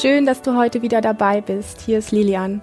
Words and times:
Schön, 0.00 0.26
dass 0.26 0.42
du 0.42 0.56
heute 0.56 0.82
wieder 0.82 1.00
dabei 1.00 1.40
bist. 1.40 1.80
Hier 1.80 1.98
ist 1.98 2.10
Lilian. 2.10 2.62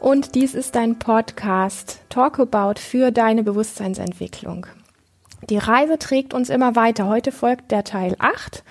Und 0.00 0.34
dies 0.34 0.52
ist 0.52 0.74
dein 0.74 0.98
Podcast 0.98 2.00
Talk 2.08 2.40
About 2.40 2.80
für 2.80 3.12
deine 3.12 3.44
Bewusstseinsentwicklung. 3.44 4.66
Die 5.48 5.58
Reise 5.58 5.96
trägt 5.96 6.34
uns 6.34 6.50
immer 6.50 6.74
weiter. 6.74 7.06
Heute 7.06 7.30
folgt 7.30 7.70
der 7.70 7.84
Teil 7.84 8.16
8 8.18 8.64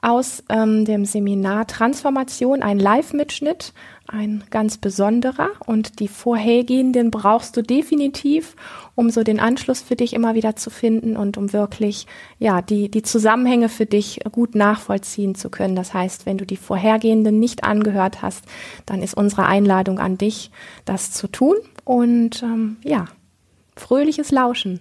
aus 0.00 0.44
ähm, 0.48 0.86
dem 0.86 1.04
Seminar 1.04 1.66
Transformation, 1.66 2.62
ein 2.62 2.78
Live-Mitschnitt, 2.78 3.74
ein 4.08 4.44
ganz 4.50 4.78
besonderer. 4.78 5.50
Und 5.66 6.00
die 6.00 6.08
vorhergehenden 6.08 7.10
brauchst 7.10 7.56
du 7.56 7.62
definitiv, 7.62 8.56
um 8.94 9.10
so 9.10 9.22
den 9.22 9.40
Anschluss 9.40 9.82
für 9.82 9.96
dich 9.96 10.12
immer 10.12 10.34
wieder 10.34 10.56
zu 10.56 10.70
finden 10.70 11.16
und 11.16 11.36
um 11.36 11.52
wirklich, 11.52 12.06
ja, 12.38 12.62
die, 12.62 12.90
die 12.90 13.02
Zusammenhänge 13.02 13.68
für 13.68 13.86
dich 13.86 14.20
gut 14.32 14.54
nachvollziehen 14.54 15.34
zu 15.34 15.50
können. 15.50 15.76
Das 15.76 15.94
heißt, 15.94 16.26
wenn 16.26 16.38
du 16.38 16.46
die 16.46 16.56
vorhergehenden 16.56 17.38
nicht 17.38 17.64
angehört 17.64 18.22
hast, 18.22 18.44
dann 18.86 19.02
ist 19.02 19.14
unsere 19.14 19.46
Einladung 19.46 19.98
an 19.98 20.18
dich, 20.18 20.50
das 20.84 21.12
zu 21.12 21.28
tun. 21.28 21.56
Und 21.84 22.42
ähm, 22.42 22.76
ja, 22.82 23.06
fröhliches 23.76 24.30
Lauschen. 24.30 24.80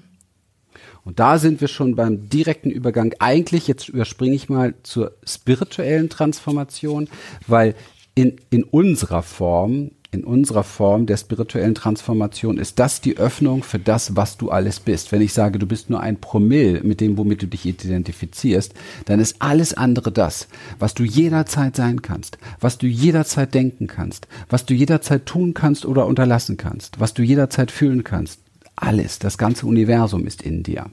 Und 1.06 1.20
da 1.20 1.38
sind 1.38 1.62
wir 1.62 1.68
schon 1.68 1.96
beim 1.96 2.30
direkten 2.30 2.72
Übergang. 2.72 3.14
Eigentlich, 3.20 3.68
jetzt 3.68 3.90
überspringe 3.90 4.36
ich 4.36 4.50
mal 4.50 4.74
zur 4.82 5.12
spirituellen 5.24 6.10
Transformation, 6.10 7.08
weil 7.46 7.76
in, 8.16 8.38
in 8.50 8.64
unserer 8.64 9.22
Form, 9.22 9.92
in 10.12 10.24
unserer 10.24 10.64
Form 10.64 11.06
der 11.06 11.18
spirituellen 11.18 11.76
Transformation 11.76 12.58
ist 12.58 12.80
das 12.80 13.02
die 13.02 13.18
Öffnung 13.18 13.64
für 13.64 13.80
das, 13.80 14.16
was 14.16 14.38
du 14.38 14.50
alles 14.50 14.80
bist. 14.80 15.12
Wenn 15.12 15.22
ich 15.22 15.34
sage, 15.34 15.60
du 15.60 15.66
bist 15.66 15.90
nur 15.90 16.00
ein 16.00 16.22
Promille 16.22 16.82
mit 16.84 17.02
dem, 17.02 17.18
womit 17.18 17.42
du 17.42 17.48
dich 17.48 17.66
identifizierst, 17.66 18.74
dann 19.04 19.20
ist 19.20 19.36
alles 19.40 19.74
andere 19.74 20.14
das, 20.14 20.48
was 20.80 20.94
du 20.94 21.04
jederzeit 21.04 21.76
sein 21.76 22.02
kannst, 22.02 22.38
was 22.62 22.78
du 22.78 22.88
jederzeit 22.88 23.54
denken 23.54 23.88
kannst, 23.88 24.30
was 24.50 24.66
du 24.66 24.74
jederzeit 24.74 25.26
tun 25.26 25.54
kannst 25.54 25.86
oder 25.86 26.08
unterlassen 26.08 26.56
kannst, 26.56 27.02
was 27.02 27.14
du 27.14 27.22
jederzeit 27.22 27.70
fühlen 27.70 28.06
kannst. 28.06 28.40
Alles, 28.78 29.20
das 29.20 29.38
ganze 29.38 29.66
Universum 29.66 30.26
ist 30.26 30.42
in 30.42 30.64
dir. 30.64 30.86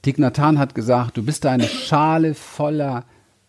Thich 0.00 0.16
Nhat 0.18 0.38
hat 0.38 0.74
gesagt, 0.74 1.18
du 1.18 1.22
bist 1.22 1.44
eine 1.44 1.64
Schale 1.64 2.34
voller 2.34 3.04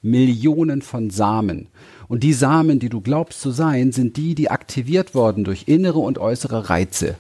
Millionen 0.10 0.82
von 0.82 1.10
Samen. 1.10 1.68
Und 2.08 2.24
die 2.24 2.34
Samen, 2.34 2.80
die 2.80 2.90
du 2.90 3.02
glaubst 3.02 3.42
zu 3.42 3.52
sein, 3.52 3.92
sind 3.92 4.18
die, 4.18 4.36
die 4.36 4.50
aktiviert 4.50 5.14
worden 5.14 5.44
durch 5.44 5.64
innere 5.68 6.00
und 6.00 6.18
äußere 6.18 6.70
Reize. 6.70 7.16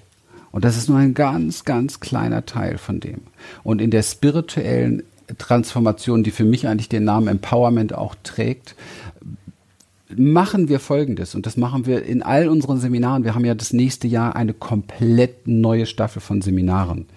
Und 0.51 0.63
das 0.63 0.77
ist 0.77 0.89
nur 0.89 0.97
ein 0.97 1.13
ganz, 1.13 1.65
ganz 1.65 1.99
kleiner 1.99 2.45
Teil 2.45 2.77
von 2.77 2.99
dem. 2.99 3.21
Und 3.63 3.81
in 3.81 3.91
der 3.91 4.03
spirituellen 4.03 5.03
Transformation, 5.37 6.23
die 6.23 6.31
für 6.31 6.45
mich 6.45 6.67
eigentlich 6.67 6.89
den 6.89 7.03
Namen 7.03 7.27
Empowerment 7.27 7.93
auch 7.93 8.15
trägt, 8.23 8.75
machen 10.15 10.69
wir 10.69 10.79
Folgendes 10.79 11.35
und 11.35 11.45
das 11.45 11.57
machen 11.57 11.85
wir 11.85 12.03
in 12.03 12.23
all 12.23 12.47
unseren 12.47 12.79
Seminaren. 12.79 13.25
Wir 13.25 13.35
haben 13.35 13.45
ja 13.45 13.55
das 13.55 13.73
nächste 13.73 14.07
Jahr 14.07 14.35
eine 14.35 14.53
komplett 14.53 15.47
neue 15.47 15.85
Staffel 15.85 16.21
von 16.21 16.41
Seminaren, 16.41 17.07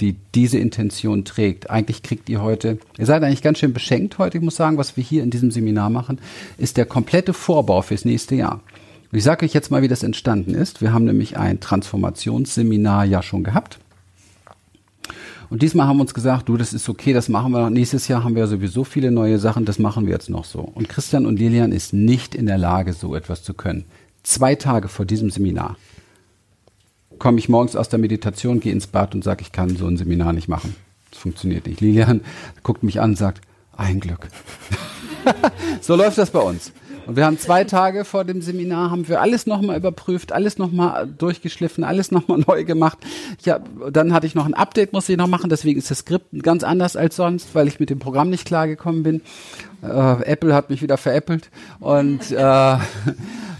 die 0.00 0.16
diese 0.34 0.58
Intention 0.58 1.24
trägt. 1.24 1.70
Eigentlich 1.70 2.02
kriegt 2.02 2.28
ihr 2.28 2.42
heute, 2.42 2.78
ihr 2.98 3.06
seid 3.06 3.22
eigentlich 3.22 3.42
ganz 3.42 3.58
schön 3.58 3.72
beschenkt 3.72 4.18
heute, 4.18 4.38
ich 4.38 4.44
muss 4.44 4.56
sagen, 4.56 4.78
was 4.78 4.96
wir 4.96 5.04
hier 5.04 5.22
in 5.22 5.30
diesem 5.30 5.50
Seminar 5.50 5.90
machen, 5.90 6.18
ist 6.58 6.76
der 6.76 6.86
komplette 6.86 7.32
Vorbau 7.32 7.82
fürs 7.82 8.04
nächste 8.04 8.34
Jahr. 8.34 8.60
Ich 9.12 9.24
sage 9.24 9.46
euch 9.46 9.54
jetzt 9.54 9.70
mal, 9.70 9.82
wie 9.82 9.88
das 9.88 10.02
entstanden 10.02 10.54
ist. 10.54 10.82
Wir 10.82 10.92
haben 10.92 11.04
nämlich 11.04 11.38
ein 11.38 11.60
Transformationsseminar 11.60 13.04
ja 13.04 13.22
schon 13.22 13.44
gehabt 13.44 13.78
und 15.48 15.62
diesmal 15.62 15.86
haben 15.86 15.98
wir 15.98 16.02
uns 16.02 16.14
gesagt, 16.14 16.48
du, 16.48 16.56
das 16.56 16.72
ist 16.72 16.88
okay, 16.88 17.12
das 17.12 17.28
machen 17.28 17.52
wir. 17.52 17.70
Nächstes 17.70 18.08
Jahr 18.08 18.24
haben 18.24 18.34
wir 18.34 18.46
sowieso 18.46 18.84
viele 18.84 19.10
neue 19.10 19.38
Sachen, 19.38 19.64
das 19.64 19.78
machen 19.78 20.06
wir 20.06 20.12
jetzt 20.12 20.30
noch 20.30 20.44
so. 20.44 20.60
Und 20.60 20.88
Christian 20.88 21.26
und 21.26 21.38
Lilian 21.38 21.72
ist 21.72 21.92
nicht 21.92 22.34
in 22.34 22.46
der 22.46 22.58
Lage, 22.58 22.92
so 22.92 23.14
etwas 23.14 23.42
zu 23.42 23.54
können. 23.54 23.84
Zwei 24.22 24.56
Tage 24.56 24.88
vor 24.88 25.06
diesem 25.06 25.30
Seminar 25.30 25.76
komme 27.18 27.38
ich 27.38 27.48
morgens 27.48 27.76
aus 27.76 27.88
der 27.88 27.98
Meditation, 27.98 28.60
gehe 28.60 28.72
ins 28.72 28.86
Bad 28.86 29.14
und 29.14 29.24
sage, 29.24 29.42
ich 29.42 29.52
kann 29.52 29.76
so 29.76 29.86
ein 29.86 29.96
Seminar 29.96 30.32
nicht 30.32 30.48
machen. 30.48 30.76
Das 31.10 31.20
funktioniert 31.20 31.66
nicht. 31.66 31.80
Lilian 31.80 32.20
guckt 32.62 32.82
mich 32.82 33.00
an 33.00 33.10
und 33.10 33.16
sagt, 33.16 33.40
ein 33.76 34.00
Glück. 34.00 34.28
so 35.80 35.96
läuft 35.96 36.18
das 36.18 36.30
bei 36.30 36.40
uns. 36.40 36.72
Und 37.06 37.14
wir 37.14 37.24
haben 37.24 37.38
zwei 37.38 37.62
Tage 37.62 38.04
vor 38.04 38.24
dem 38.24 38.42
Seminar, 38.42 38.90
haben 38.90 39.06
wir 39.06 39.20
alles 39.20 39.46
nochmal 39.46 39.76
überprüft, 39.76 40.32
alles 40.32 40.58
nochmal 40.58 41.06
durchgeschliffen, 41.06 41.84
alles 41.84 42.10
nochmal 42.10 42.38
neu 42.46 42.64
gemacht. 42.64 42.98
Ja, 43.44 43.60
dann 43.90 44.12
hatte 44.12 44.26
ich 44.26 44.34
noch 44.34 44.44
ein 44.44 44.54
Update, 44.54 44.92
musste 44.92 45.12
ich 45.12 45.18
noch 45.18 45.28
machen, 45.28 45.48
deswegen 45.48 45.78
ist 45.78 45.90
das 45.90 45.98
Skript 45.98 46.42
ganz 46.42 46.64
anders 46.64 46.96
als 46.96 47.14
sonst, 47.14 47.54
weil 47.54 47.68
ich 47.68 47.78
mit 47.78 47.90
dem 47.90 48.00
Programm 48.00 48.28
nicht 48.28 48.44
klargekommen 48.44 49.04
bin. 49.04 49.22
Äh, 49.82 50.22
Apple 50.24 50.52
hat 50.52 50.68
mich 50.68 50.82
wieder 50.82 50.96
veräppelt 50.96 51.50
und 51.78 52.32
äh, 52.32 52.36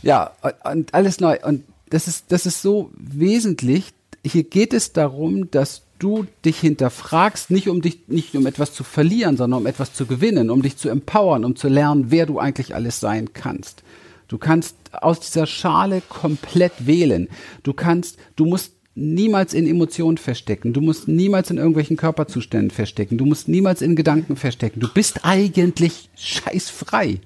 ja, 0.02 0.30
und 0.64 0.92
alles 0.92 1.20
neu. 1.20 1.38
Und 1.44 1.62
das 1.90 2.08
ist, 2.08 2.26
das 2.32 2.46
ist 2.46 2.62
so 2.62 2.90
wesentlich. 2.94 3.92
Hier 4.24 4.44
geht 4.44 4.72
es 4.72 4.92
darum, 4.92 5.50
dass 5.50 5.82
du 5.98 6.26
dich 6.44 6.60
hinterfragst, 6.60 7.50
nicht 7.50 7.68
um 7.68 7.80
dich, 7.80 8.08
nicht 8.08 8.34
um 8.34 8.46
etwas 8.46 8.72
zu 8.74 8.84
verlieren, 8.84 9.36
sondern 9.36 9.60
um 9.60 9.66
etwas 9.66 9.94
zu 9.94 10.06
gewinnen, 10.06 10.50
um 10.50 10.62
dich 10.62 10.76
zu 10.76 10.88
empowern, 10.88 11.44
um 11.44 11.56
zu 11.56 11.68
lernen, 11.68 12.06
wer 12.08 12.26
du 12.26 12.38
eigentlich 12.38 12.74
alles 12.74 13.00
sein 13.00 13.32
kannst. 13.32 13.82
Du 14.28 14.38
kannst 14.38 14.76
aus 14.92 15.20
dieser 15.20 15.46
Schale 15.46 16.02
komplett 16.08 16.86
wählen. 16.86 17.28
Du 17.62 17.72
kannst, 17.72 18.18
du 18.34 18.44
musst 18.44 18.72
niemals 18.96 19.54
in 19.54 19.66
Emotionen 19.66 20.18
verstecken. 20.18 20.72
Du 20.72 20.80
musst 20.80 21.06
niemals 21.06 21.50
in 21.50 21.58
irgendwelchen 21.58 21.96
Körperzuständen 21.96 22.70
verstecken. 22.70 23.18
Du 23.18 23.26
musst 23.26 23.46
niemals 23.46 23.82
in 23.82 23.94
Gedanken 23.94 24.36
verstecken. 24.36 24.80
Du 24.80 24.88
bist 24.88 25.24
eigentlich 25.24 26.08
scheißfrei. 26.16 27.20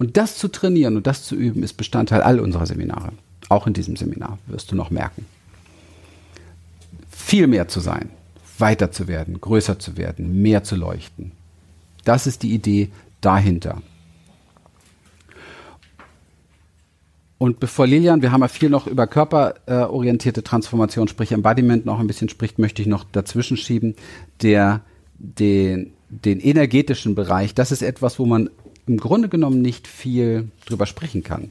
Und 0.00 0.16
das 0.16 0.36
zu 0.36 0.48
trainieren 0.48 0.96
und 0.96 1.06
das 1.06 1.22
zu 1.22 1.36
üben, 1.36 1.62
ist 1.62 1.74
Bestandteil 1.74 2.22
all 2.22 2.40
unserer 2.40 2.66
Seminare. 2.66 3.12
Auch 3.48 3.68
in 3.68 3.74
diesem 3.74 3.94
Seminar 3.94 4.38
wirst 4.48 4.72
du 4.72 4.74
noch 4.74 4.90
merken 4.90 5.24
viel 7.30 7.46
mehr 7.46 7.68
zu 7.68 7.78
sein, 7.78 8.10
weiter 8.58 8.90
zu 8.90 9.06
werden, 9.06 9.40
größer 9.40 9.78
zu 9.78 9.96
werden, 9.96 10.42
mehr 10.42 10.64
zu 10.64 10.74
leuchten. 10.74 11.30
Das 12.04 12.26
ist 12.26 12.42
die 12.42 12.52
Idee 12.52 12.90
dahinter. 13.20 13.82
Und 17.38 17.60
bevor 17.60 17.86
Lilian, 17.86 18.20
wir 18.20 18.32
haben 18.32 18.40
ja 18.40 18.48
viel 18.48 18.68
noch 18.68 18.88
über 18.88 19.06
körperorientierte 19.06 20.42
Transformation, 20.42 21.06
sprich 21.06 21.30
Embodiment 21.30 21.86
noch 21.86 22.00
ein 22.00 22.08
bisschen 22.08 22.28
spricht, 22.28 22.58
möchte 22.58 22.82
ich 22.82 22.88
noch 22.88 23.04
dazwischen 23.04 23.56
schieben, 23.56 23.94
der, 24.42 24.80
den, 25.18 25.92
den 26.08 26.40
energetischen 26.40 27.14
Bereich, 27.14 27.54
das 27.54 27.70
ist 27.70 27.82
etwas, 27.82 28.18
wo 28.18 28.26
man 28.26 28.50
im 28.86 28.96
Grunde 28.96 29.28
genommen 29.28 29.62
nicht 29.62 29.86
viel 29.86 30.48
drüber 30.66 30.86
sprechen 30.86 31.22
kann. 31.22 31.50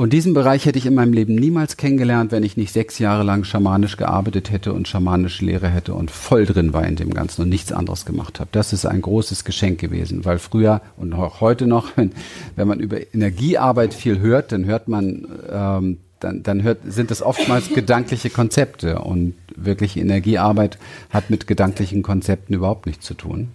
Und 0.00 0.14
diesen 0.14 0.32
Bereich 0.32 0.64
hätte 0.64 0.78
ich 0.78 0.86
in 0.86 0.94
meinem 0.94 1.12
Leben 1.12 1.34
niemals 1.34 1.76
kennengelernt, 1.76 2.32
wenn 2.32 2.42
ich 2.42 2.56
nicht 2.56 2.72
sechs 2.72 2.98
Jahre 2.98 3.22
lang 3.22 3.44
schamanisch 3.44 3.98
gearbeitet 3.98 4.50
hätte 4.50 4.72
und 4.72 4.88
schamanische 4.88 5.44
Lehre 5.44 5.68
hätte 5.68 5.92
und 5.92 6.10
voll 6.10 6.46
drin 6.46 6.72
war 6.72 6.86
in 6.86 6.96
dem 6.96 7.12
Ganzen 7.12 7.42
und 7.42 7.50
nichts 7.50 7.70
anderes 7.70 8.06
gemacht 8.06 8.40
habe. 8.40 8.48
Das 8.50 8.72
ist 8.72 8.86
ein 8.86 9.02
großes 9.02 9.44
Geschenk 9.44 9.78
gewesen, 9.78 10.24
weil 10.24 10.38
früher 10.38 10.80
und 10.96 11.12
auch 11.12 11.42
heute 11.42 11.66
noch, 11.66 11.88
wenn, 11.96 12.12
wenn 12.56 12.66
man 12.66 12.80
über 12.80 12.96
Energiearbeit 13.12 13.92
viel 13.92 14.20
hört, 14.20 14.52
dann 14.52 14.64
hört 14.64 14.88
man, 14.88 15.28
ähm, 15.52 15.98
dann, 16.18 16.42
dann 16.44 16.62
hört, 16.62 16.78
sind 16.86 17.10
es 17.10 17.20
oftmals 17.20 17.68
gedankliche 17.74 18.30
Konzepte 18.30 19.00
und 19.00 19.34
wirkliche 19.54 20.00
Energiearbeit 20.00 20.78
hat 21.10 21.28
mit 21.28 21.46
gedanklichen 21.46 22.02
Konzepten 22.02 22.54
überhaupt 22.54 22.86
nichts 22.86 23.04
zu 23.04 23.12
tun, 23.12 23.48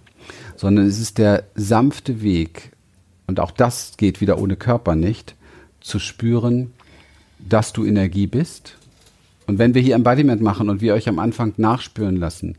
sondern 0.56 0.86
es 0.86 1.00
ist 1.00 1.18
der 1.18 1.44
sanfte 1.54 2.22
Weg 2.22 2.72
und 3.26 3.40
auch 3.40 3.50
das 3.50 3.96
geht 3.96 4.20
wieder 4.20 4.38
ohne 4.38 4.56
Körper 4.56 4.94
nicht 4.94 5.34
zu 5.80 5.98
spüren, 5.98 6.72
dass 7.38 7.72
du 7.72 7.84
Energie 7.84 8.26
bist. 8.26 8.76
Und 9.46 9.58
wenn 9.58 9.74
wir 9.74 9.82
hier 9.82 9.94
Embodiment 9.94 10.42
machen 10.42 10.68
und 10.68 10.80
wir 10.80 10.94
euch 10.94 11.08
am 11.08 11.18
Anfang 11.18 11.54
nachspüren 11.56 12.16
lassen, 12.16 12.56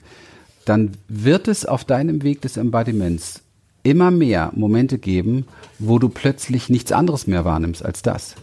dann 0.66 0.92
wird 1.08 1.48
es 1.48 1.66
auf 1.66 1.86
deinem 1.86 2.24
Weg 2.24 2.42
des 2.42 2.58
Embodiments 2.58 3.42
immer 3.84 4.12
mehr 4.12 4.52
Momente 4.56 4.98
geben, 4.98 5.46
wo 5.80 6.00
du 6.00 6.10
plötzlich 6.10 6.70
nichts 6.70 6.92
anderes 6.92 7.28
mehr 7.28 7.46
wahrnimmst 7.46 7.84
als 7.84 8.02
das. 8.02 8.36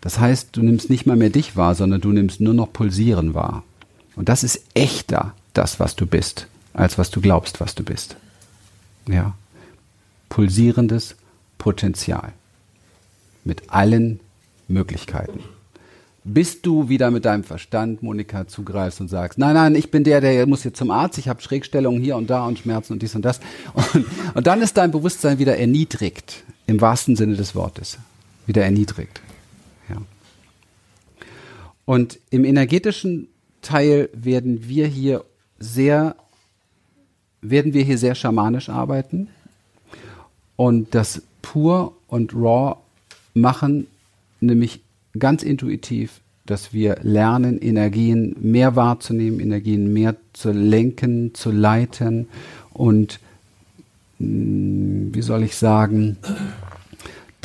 Das 0.00 0.18
heißt, 0.18 0.56
du 0.56 0.62
nimmst 0.62 0.90
nicht 0.90 1.06
mal 1.06 1.16
mehr 1.16 1.30
dich 1.30 1.56
wahr, 1.56 1.74
sondern 1.74 2.00
du 2.00 2.12
nimmst 2.12 2.40
nur 2.40 2.54
noch 2.54 2.72
Pulsieren 2.72 3.34
wahr. 3.34 3.62
Und 4.16 4.28
das 4.28 4.44
ist 4.44 4.62
echter, 4.74 5.34
das, 5.54 5.80
was 5.80 5.96
du 5.96 6.06
bist, 6.06 6.46
als 6.72 6.98
was 6.98 7.10
du 7.10 7.20
glaubst, 7.20 7.60
was 7.60 7.74
du 7.74 7.82
bist. 7.82 8.16
Ja. 9.10 9.34
Pulsierendes 10.28 11.16
Potenzial. 11.58 12.32
Mit 13.44 13.70
allen 13.70 14.20
Möglichkeiten. 14.68 15.40
Bis 16.22 16.60
du 16.60 16.88
wieder 16.90 17.10
mit 17.10 17.24
deinem 17.24 17.44
Verstand, 17.44 18.02
Monika, 18.02 18.46
zugreifst 18.46 19.00
und 19.00 19.08
sagst, 19.08 19.38
nein, 19.38 19.54
nein, 19.54 19.74
ich 19.74 19.90
bin 19.90 20.04
der, 20.04 20.20
der 20.20 20.46
muss 20.46 20.64
jetzt 20.64 20.76
zum 20.76 20.90
Arzt, 20.90 21.16
ich 21.16 21.28
habe 21.28 21.40
Schrägstellungen 21.40 22.02
hier 22.02 22.16
und 22.16 22.28
da 22.28 22.46
und 22.46 22.58
Schmerzen 22.58 22.92
und 22.92 23.02
dies 23.02 23.14
und 23.14 23.24
das. 23.24 23.40
Und, 23.72 24.06
und 24.34 24.46
dann 24.46 24.60
ist 24.60 24.76
dein 24.76 24.90
Bewusstsein 24.90 25.38
wieder 25.38 25.56
erniedrigt, 25.56 26.44
im 26.66 26.80
wahrsten 26.80 27.16
Sinne 27.16 27.36
des 27.36 27.54
Wortes. 27.54 27.98
Wieder 28.46 28.62
erniedrigt. 28.62 29.20
Ja. 29.88 29.96
Und 31.86 32.18
im 32.28 32.44
energetischen 32.44 33.28
Teil 33.62 34.10
werden 34.12 34.68
wir 34.68 34.86
hier 34.86 35.24
sehr, 35.58 36.16
werden 37.42 37.72
wir 37.74 37.82
hier 37.82 37.98
sehr 37.98 38.14
schamanisch 38.14 38.68
arbeiten. 38.68 39.28
Und 40.56 40.94
das 40.94 41.22
pur 41.42 41.94
und 42.06 42.34
raw 42.34 42.76
machen, 43.34 43.86
nämlich 44.40 44.80
ganz 45.18 45.42
intuitiv, 45.42 46.20
dass 46.46 46.72
wir 46.72 46.98
lernen, 47.02 47.60
Energien 47.60 48.34
mehr 48.40 48.76
wahrzunehmen, 48.76 49.40
Energien 49.40 49.92
mehr 49.92 50.16
zu 50.32 50.50
lenken, 50.50 51.34
zu 51.34 51.50
leiten 51.50 52.28
und 52.72 53.20
hm, 54.18 55.14
wie 55.14 55.22
soll 55.22 55.42
ich 55.44 55.56
sagen, 55.56 56.18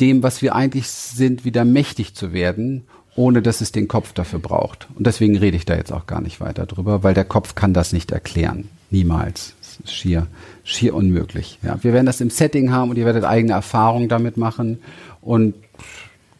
dem, 0.00 0.22
was 0.22 0.42
wir 0.42 0.54
eigentlich 0.54 0.88
sind, 0.88 1.44
wieder 1.44 1.64
mächtig 1.64 2.14
zu 2.14 2.32
werden, 2.32 2.84
ohne 3.14 3.40
dass 3.42 3.60
es 3.60 3.72
den 3.72 3.88
Kopf 3.88 4.12
dafür 4.12 4.40
braucht. 4.40 4.88
Und 4.94 5.06
deswegen 5.06 5.36
rede 5.38 5.56
ich 5.56 5.64
da 5.64 5.74
jetzt 5.74 5.92
auch 5.92 6.06
gar 6.06 6.20
nicht 6.20 6.40
weiter 6.40 6.66
drüber, 6.66 7.02
weil 7.02 7.14
der 7.14 7.24
Kopf 7.24 7.54
kann 7.54 7.72
das 7.72 7.92
nicht 7.92 8.10
erklären. 8.10 8.68
Niemals. 8.90 9.54
Schier, 9.84 10.26
schier 10.64 10.94
unmöglich. 10.94 11.58
Ja, 11.62 11.82
wir 11.82 11.92
werden 11.92 12.06
das 12.06 12.20
im 12.20 12.30
Setting 12.30 12.72
haben 12.72 12.90
und 12.90 12.96
ihr 12.96 13.04
werdet 13.04 13.24
eigene 13.24 13.52
Erfahrungen 13.52 14.08
damit 14.08 14.36
machen 14.36 14.78
und 15.20 15.54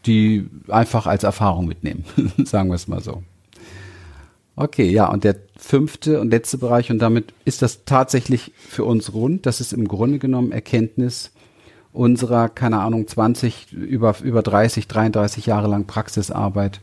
die 0.05 0.47
einfach 0.69 1.05
als 1.05 1.23
Erfahrung 1.23 1.67
mitnehmen. 1.67 2.05
Sagen 2.45 2.69
wir 2.69 2.75
es 2.75 2.87
mal 2.87 3.01
so. 3.01 3.23
Okay, 4.55 4.89
ja, 4.89 5.07
und 5.07 5.23
der 5.23 5.35
fünfte 5.55 6.19
und 6.19 6.31
letzte 6.31 6.57
Bereich, 6.57 6.89
und 6.89 6.99
damit 6.99 7.33
ist 7.45 7.61
das 7.61 7.85
tatsächlich 7.85 8.53
für 8.57 8.85
uns 8.85 9.13
rund, 9.13 9.45
das 9.45 9.61
ist 9.61 9.71
im 9.71 9.87
Grunde 9.87 10.17
genommen 10.17 10.51
Erkenntnis 10.51 11.31
unserer, 11.93 12.49
keine 12.49 12.79
Ahnung, 12.79 13.07
20, 13.07 13.71
über, 13.71 14.15
über 14.23 14.41
30, 14.41 14.87
33 14.87 15.45
Jahre 15.45 15.67
lang 15.67 15.85
Praxisarbeit, 15.85 16.79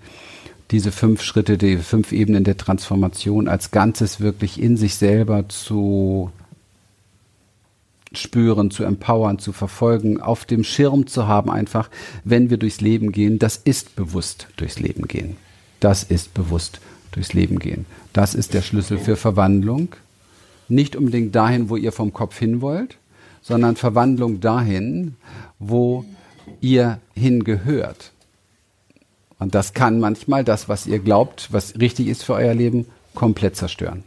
diese 0.70 0.92
fünf 0.92 1.22
Schritte, 1.22 1.58
die 1.58 1.76
fünf 1.78 2.12
Ebenen 2.12 2.44
der 2.44 2.56
Transformation 2.56 3.48
als 3.48 3.70
Ganzes 3.70 4.20
wirklich 4.20 4.60
in 4.60 4.76
sich 4.76 4.94
selber 4.94 5.48
zu 5.48 6.30
spüren, 8.18 8.70
zu 8.70 8.84
empowern, 8.84 9.38
zu 9.38 9.52
verfolgen, 9.52 10.20
auf 10.20 10.44
dem 10.44 10.64
Schirm 10.64 11.06
zu 11.06 11.26
haben, 11.26 11.50
einfach, 11.50 11.90
wenn 12.24 12.50
wir 12.50 12.56
durchs 12.56 12.80
Leben 12.80 13.12
gehen, 13.12 13.38
das 13.38 13.56
ist 13.56 13.96
bewusst 13.96 14.48
durchs 14.56 14.78
Leben 14.78 15.06
gehen. 15.06 15.36
Das 15.80 16.02
ist 16.02 16.34
bewusst 16.34 16.80
durchs 17.12 17.32
Leben 17.32 17.58
gehen. 17.58 17.86
Das 18.12 18.34
ist 18.34 18.54
der 18.54 18.62
Schlüssel 18.62 18.98
für 18.98 19.16
Verwandlung. 19.16 19.88
Nicht 20.68 20.96
unbedingt 20.96 21.34
dahin, 21.34 21.68
wo 21.68 21.76
ihr 21.76 21.92
vom 21.92 22.12
Kopf 22.12 22.38
hin 22.38 22.60
wollt, 22.60 22.96
sondern 23.42 23.76
Verwandlung 23.76 24.40
dahin, 24.40 25.16
wo 25.58 26.04
ihr 26.60 27.00
hingehört. 27.14 28.12
Und 29.38 29.54
das 29.54 29.74
kann 29.74 30.00
manchmal 30.00 30.44
das, 30.44 30.68
was 30.68 30.86
ihr 30.86 30.98
glaubt, 30.98 31.48
was 31.52 31.78
richtig 31.78 32.06
ist 32.06 32.22
für 32.22 32.34
euer 32.34 32.54
Leben, 32.54 32.86
komplett 33.14 33.56
zerstören. 33.56 34.04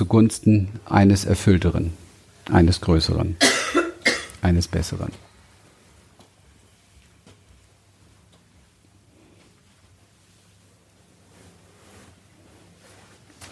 Zugunsten 0.00 0.68
eines 0.86 1.26
Erfüllteren, 1.26 1.92
eines 2.50 2.80
Größeren, 2.80 3.36
eines 4.40 4.66
Besseren. 4.66 5.12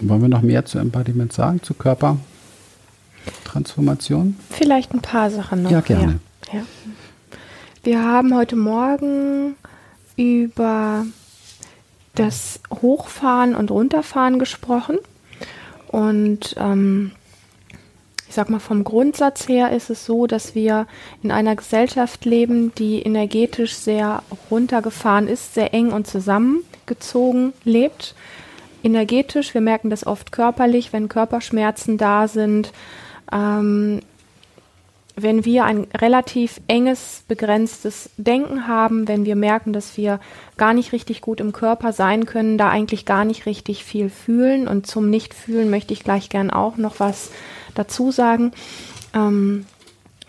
Wollen 0.01 0.23
wir 0.23 0.29
noch 0.29 0.41
mehr 0.41 0.65
zu 0.65 0.79
Embodiment 0.79 1.35
sagen, 1.35 1.63
zu 1.63 1.75
Körpertransformation? 1.75 4.39
Vielleicht 4.49 4.95
ein 4.95 5.03
paar 5.03 5.31
Sachen 5.31 5.65
noch. 5.65 5.71
Ja, 5.71 5.83
gerne. 5.83 6.19
Ja, 6.51 6.61
ja. 6.61 6.65
Wir 7.83 8.03
haben 8.03 8.35
heute 8.35 8.57
Morgen 8.57 9.55
über 10.17 11.05
das 12.15 12.61
Hochfahren 12.71 13.55
und 13.55 13.71
Runterfahren 13.71 14.39
gesprochen. 14.39 14.97
Und 15.89 16.55
ähm, 16.59 17.13
ich 18.29 18.35
sag 18.35 18.51
mal, 18.51 18.61
vom 18.61 18.85
Grundsatz 18.85 19.49
her 19.49 19.73
ist 19.73 19.91
es 19.91 20.05
so, 20.05 20.27
dass 20.27 20.55
wir 20.55 20.87
in 21.23 21.31
einer 21.31 21.57
Gesellschaft 21.57 22.25
leben, 22.25 22.73
die 22.77 23.01
energetisch 23.01 23.75
sehr 23.75 24.23
runtergefahren 24.51 25.29
ist, 25.29 25.55
sehr 25.55 25.73
eng 25.73 25.93
und 25.93 26.07
zusammengezogen 26.07 27.53
lebt 27.65 28.15
energetisch, 28.83 29.55
wir 29.55 29.61
merken 29.61 29.91
das 29.91 30.07
oft 30.07 30.33
körperlich, 30.33 30.93
wenn 30.93 31.09
Körperschmerzen 31.09 31.99
da 31.99 32.29
sind. 32.29 32.73
Ähm, 33.33 34.01
wenn 35.23 35.45
wir 35.45 35.65
ein 35.65 35.87
relativ 35.97 36.61
enges, 36.69 37.25
begrenztes 37.29 38.11
Denken 38.17 38.67
haben, 38.67 39.09
wenn 39.09 39.25
wir 39.25 39.37
merken, 39.37 39.73
dass 39.73 39.97
wir 39.97 40.21
gar 40.57 40.75
nicht 40.75 40.93
richtig 40.93 41.21
gut 41.21 41.41
im 41.41 41.53
Körper 41.53 41.93
sein 41.93 42.27
können, 42.27 42.59
da 42.59 42.69
eigentlich 42.69 43.05
gar 43.05 43.25
nicht 43.25 43.47
richtig 43.47 43.85
viel 43.85 44.11
fühlen. 44.11 44.69
Und 44.69 44.87
zum 44.87 45.11
Nichtfühlen 45.11 45.71
möchte 45.71 45.93
ich 45.93 46.05
gleich 46.05 46.29
gern 46.29 46.51
auch 46.51 46.77
noch 46.77 47.01
was 47.01 47.31
dazu 47.75 48.11
sagen. 48.11 48.53
Ähm, 49.15 49.67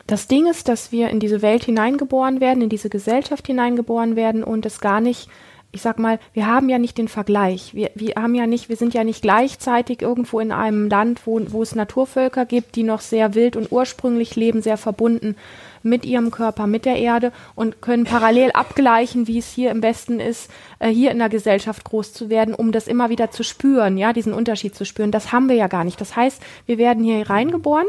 das 0.07 0.27
Ding 0.27 0.47
ist, 0.47 0.67
dass 0.67 0.91
wir 0.91 1.09
in 1.09 1.19
diese 1.19 1.41
Welt 1.41 1.63
hineingeboren 1.63 2.41
werden, 2.41 2.63
in 2.63 2.69
diese 2.69 2.89
Gesellschaft 2.89 3.45
hineingeboren 3.45 4.15
werden 4.15 4.43
und 4.43 4.65
es 4.65 4.79
gar 4.81 5.01
nicht 5.01 5.29
ich 5.71 5.81
sag 5.81 5.99
mal, 5.99 6.19
wir 6.33 6.47
haben 6.47 6.67
ja 6.67 6.79
nicht 6.79 6.97
den 6.97 7.07
Vergleich. 7.07 7.75
Wir, 7.75 7.91
wir 7.93 8.15
haben 8.15 8.33
ja 8.33 8.47
nicht, 8.47 8.69
wir 8.69 8.75
sind 8.75 8.95
ja 8.95 9.03
nicht 9.03 9.21
gleichzeitig 9.21 10.01
irgendwo 10.01 10.39
in 10.39 10.51
einem 10.51 10.89
Land, 10.89 11.21
wo, 11.25 11.39
wo 11.49 11.61
es 11.61 11.75
Naturvölker 11.75 12.45
gibt, 12.45 12.75
die 12.75 12.81
noch 12.81 13.01
sehr 13.01 13.35
wild 13.35 13.55
und 13.55 13.71
ursprünglich 13.71 14.35
leben, 14.35 14.63
sehr 14.63 14.77
verbunden 14.77 15.35
mit 15.83 16.05
ihrem 16.05 16.31
Körper, 16.31 16.65
mit 16.65 16.85
der 16.85 16.97
Erde 16.97 17.31
und 17.53 17.81
können 17.81 18.03
parallel 18.03 18.51
abgleichen, 18.51 19.27
wie 19.27 19.37
es 19.37 19.47
hier 19.47 19.69
im 19.69 19.83
Westen 19.83 20.19
ist, 20.19 20.49
äh, 20.79 20.89
hier 20.89 21.11
in 21.11 21.19
der 21.19 21.29
Gesellschaft 21.29 21.83
groß 21.85 22.13
zu 22.13 22.29
werden, 22.29 22.55
um 22.55 22.71
das 22.71 22.87
immer 22.87 23.09
wieder 23.09 23.29
zu 23.29 23.43
spüren, 23.43 23.97
ja, 23.97 24.11
diesen 24.11 24.33
Unterschied 24.33 24.75
zu 24.75 24.85
spüren. 24.85 25.11
Das 25.11 25.31
haben 25.31 25.49
wir 25.49 25.55
ja 25.55 25.67
gar 25.67 25.83
nicht. 25.83 26.01
Das 26.01 26.15
heißt, 26.15 26.41
wir 26.65 26.79
werden 26.79 27.03
hier 27.03 27.29
reingeboren 27.29 27.87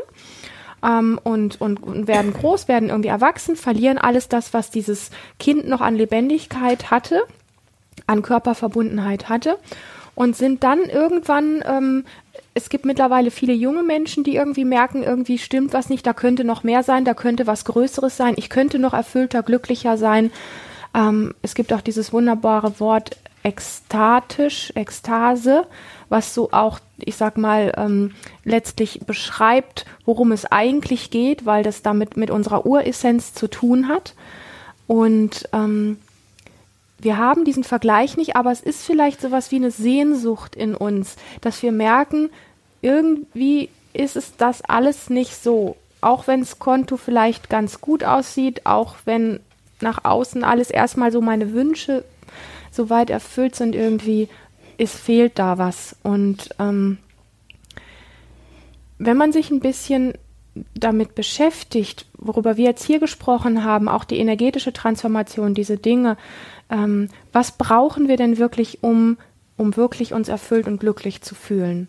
ähm, 0.85 1.19
und, 1.25 1.61
und, 1.63 1.83
und 1.83 2.07
werden 2.07 2.35
groß, 2.35 2.69
werden 2.69 2.91
irgendwie 2.91 3.09
erwachsen, 3.09 3.57
verlieren 3.57 3.97
alles 3.97 4.29
das, 4.29 4.53
was 4.53 4.71
dieses 4.71 5.11
Kind 5.39 5.67
noch 5.67 5.81
an 5.81 5.97
Lebendigkeit 5.97 6.91
hatte 6.91 7.23
an 8.07 8.23
Körperverbundenheit 8.23 9.29
hatte 9.29 9.59
und 10.15 10.37
sind 10.37 10.65
dann 10.65 10.81
irgendwann, 10.81 11.63
ähm, 11.67 12.05
es 12.55 12.69
gibt 12.69 12.85
mittlerweile 12.85 13.31
viele 13.31 13.53
junge 13.53 13.83
Menschen, 13.83 14.25
die 14.25 14.37
irgendwie 14.37 14.65
merken, 14.65 15.03
irgendwie 15.03 15.39
stimmt 15.39 15.73
was 15.73 15.89
nicht, 15.89 16.07
da 16.07 16.13
könnte 16.13 16.45
noch 16.45 16.63
mehr 16.63 16.83
sein, 16.83 17.05
da 17.05 17.15
könnte 17.15 17.47
was 17.47 17.65
Größeres 17.65 18.17
sein, 18.17 18.35
ich 18.37 18.51
könnte 18.51 18.79
noch 18.79 18.93
erfüllter, 18.93 19.43
glücklicher 19.43 19.97
sein. 19.97 20.31
Ähm, 20.95 21.35
es 21.43 21.55
gibt 21.55 21.73
auch 21.73 21.81
dieses 21.81 22.13
wunderbare 22.13 22.81
Wort 22.81 23.17
ekstatisch, 23.43 24.73
Ekstase, 24.75 25.67
was 26.09 26.35
so 26.35 26.51
auch, 26.53 26.81
ich 26.99 27.17
sag 27.17 27.39
mal, 27.39 27.73
ähm, 27.77 28.13
letztlich 28.45 29.01
beschreibt, 29.07 29.87
worum 30.05 30.33
es 30.33 30.45
eigentlich 30.45 31.11
geht, 31.11 31.47
weil 31.47 31.63
das 31.63 31.83
damit 31.83 32.17
mit 32.17 32.31
unserer 32.31 32.67
Uressenz 32.67 33.33
zu 33.33 33.49
tun 33.49 33.89
hat. 33.89 34.15
Und 34.87 35.49
ähm, 35.53 35.99
wir 37.03 37.17
haben 37.17 37.45
diesen 37.45 37.65
Vergleich 37.65 38.17
nicht, 38.17 38.37
aber 38.37 38.53
es 38.53 38.61
ist 38.61 38.85
vielleicht 38.85 39.21
sowas 39.21 39.51
wie 39.51 39.57
eine 39.57 39.71
Sehnsucht 39.71 40.55
in 40.55 40.75
uns, 40.75 41.17
dass 41.41 41.63
wir 41.63 41.73
merken, 41.73 42.31
irgendwie 42.83 43.71
ist 43.93 44.17
es 44.17 44.37
das 44.37 44.63
alles 44.63 45.11
nicht 45.11 45.43
so. 45.43 45.77
Auch 46.01 46.27
wenn 46.27 46.41
das 46.41 46.59
Konto 46.59 46.97
vielleicht 46.97 47.51
ganz 47.51 47.81
gut 47.81 48.05
aussieht, 48.05 48.67
auch 48.67 48.97
wenn 49.05 49.41
nach 49.81 50.05
außen 50.05 50.45
alles 50.45 50.71
erstmal 50.71 51.13
so 51.13 51.21
meine 51.21 51.53
Wünsche 51.53 52.05
soweit 52.71 53.11
erfüllt 53.11 53.57
sind, 53.57 53.75
irgendwie, 53.75 54.29
es 54.79 54.95
fehlt 54.95 55.39
da 55.39 55.59
was. 55.59 55.97
Und 56.03 56.51
ähm, 56.59 56.99
wenn 58.99 59.17
man 59.17 59.33
sich 59.33 59.51
ein 59.51 59.61
bisschen 59.61 60.15
damit 60.75 61.15
beschäftigt, 61.15 62.07
worüber 62.17 62.57
wir 62.57 62.65
jetzt 62.65 62.85
hier 62.85 62.99
gesprochen 62.99 63.65
haben, 63.65 63.89
auch 63.89 64.05
die 64.05 64.19
energetische 64.19 64.73
Transformation, 64.73 65.55
diese 65.55 65.77
Dinge, 65.77 66.17
ähm, 66.71 67.09
was 67.33 67.53
brauchen 67.53 68.09
wir 68.09 68.17
denn 68.17 68.39
wirklich, 68.39 68.83
um, 68.83 69.19
um 69.57 69.77
wirklich 69.77 70.13
uns 70.13 70.29
erfüllt 70.29 70.67
und 70.67 70.81
glücklich 70.81 71.23
zu 71.23 71.35
fühlen? 71.35 71.89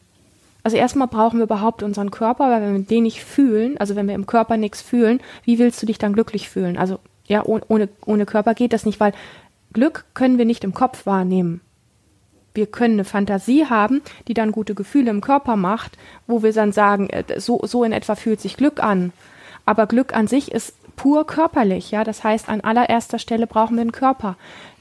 Also 0.64 0.78
erstmal 0.78 1.08
brauchen 1.08 1.40
wir 1.40 1.46
überhaupt 1.46 1.82
unseren 1.82 2.12
Körper, 2.12 2.50
weil 2.50 2.62
wenn 2.62 2.74
wir 2.74 2.84
den 2.84 3.04
nicht 3.04 3.24
fühlen, 3.24 3.78
also 3.78 3.96
wenn 3.96 4.08
wir 4.08 4.16
im 4.16 4.28
Körper 4.28 4.58
nichts 4.58 4.82
fühlen, 4.82 5.20
wie 5.44 5.58
willst 5.58 5.82
du 5.82 5.86
dich 5.86 5.98
dann 5.98 6.14
glücklich 6.14 6.50
fühlen? 6.50 6.78
Also 6.78 7.00
ja, 7.26 7.44
ohne, 7.46 7.90
ohne 8.06 8.26
Körper 8.26 8.54
geht 8.54 8.74
das 8.74 8.86
nicht, 8.86 9.00
weil 9.00 9.14
Glück 9.74 10.06
können 10.14 10.38
wir 10.38 10.46
nicht 10.46 10.64
im 10.64 10.74
Kopf 10.74 11.06
wahrnehmen. 11.06 11.62
Wir 12.54 12.68
können 12.68 12.96
eine 12.96 13.06
Fantasie 13.06 13.66
haben, 13.68 14.02
die 14.28 14.34
dann 14.34 14.52
gute 14.52 14.76
Gefühle 14.76 15.10
im 15.10 15.22
Körper 15.22 15.56
macht, 15.56 15.98
wo 16.28 16.44
wir 16.44 16.52
dann 16.52 16.74
sagen, 16.74 17.10
äh, 17.10 17.40
so, 17.40 17.62
so 17.64 17.84
in 17.84 17.94
etwa 17.94 18.16
fühlt 18.16 18.42
sich 18.42 18.58
Glück 18.58 18.84
an. 18.84 19.14
Aber 19.66 19.88
Glück 19.88 20.14
an 20.14 20.28
sich 20.28 20.52
ist 20.52 20.76
pur 20.98 21.26
körperlich, 21.26 21.92
ja. 21.92 22.04
Das 22.04 22.24
heißt, 22.24 22.50
an 22.50 22.62
allererster 22.62 23.20
Stelle 23.20 23.48
brauchen 23.48 23.78
wir 23.78 23.82
einen 23.82 23.94
Körper 23.94 24.36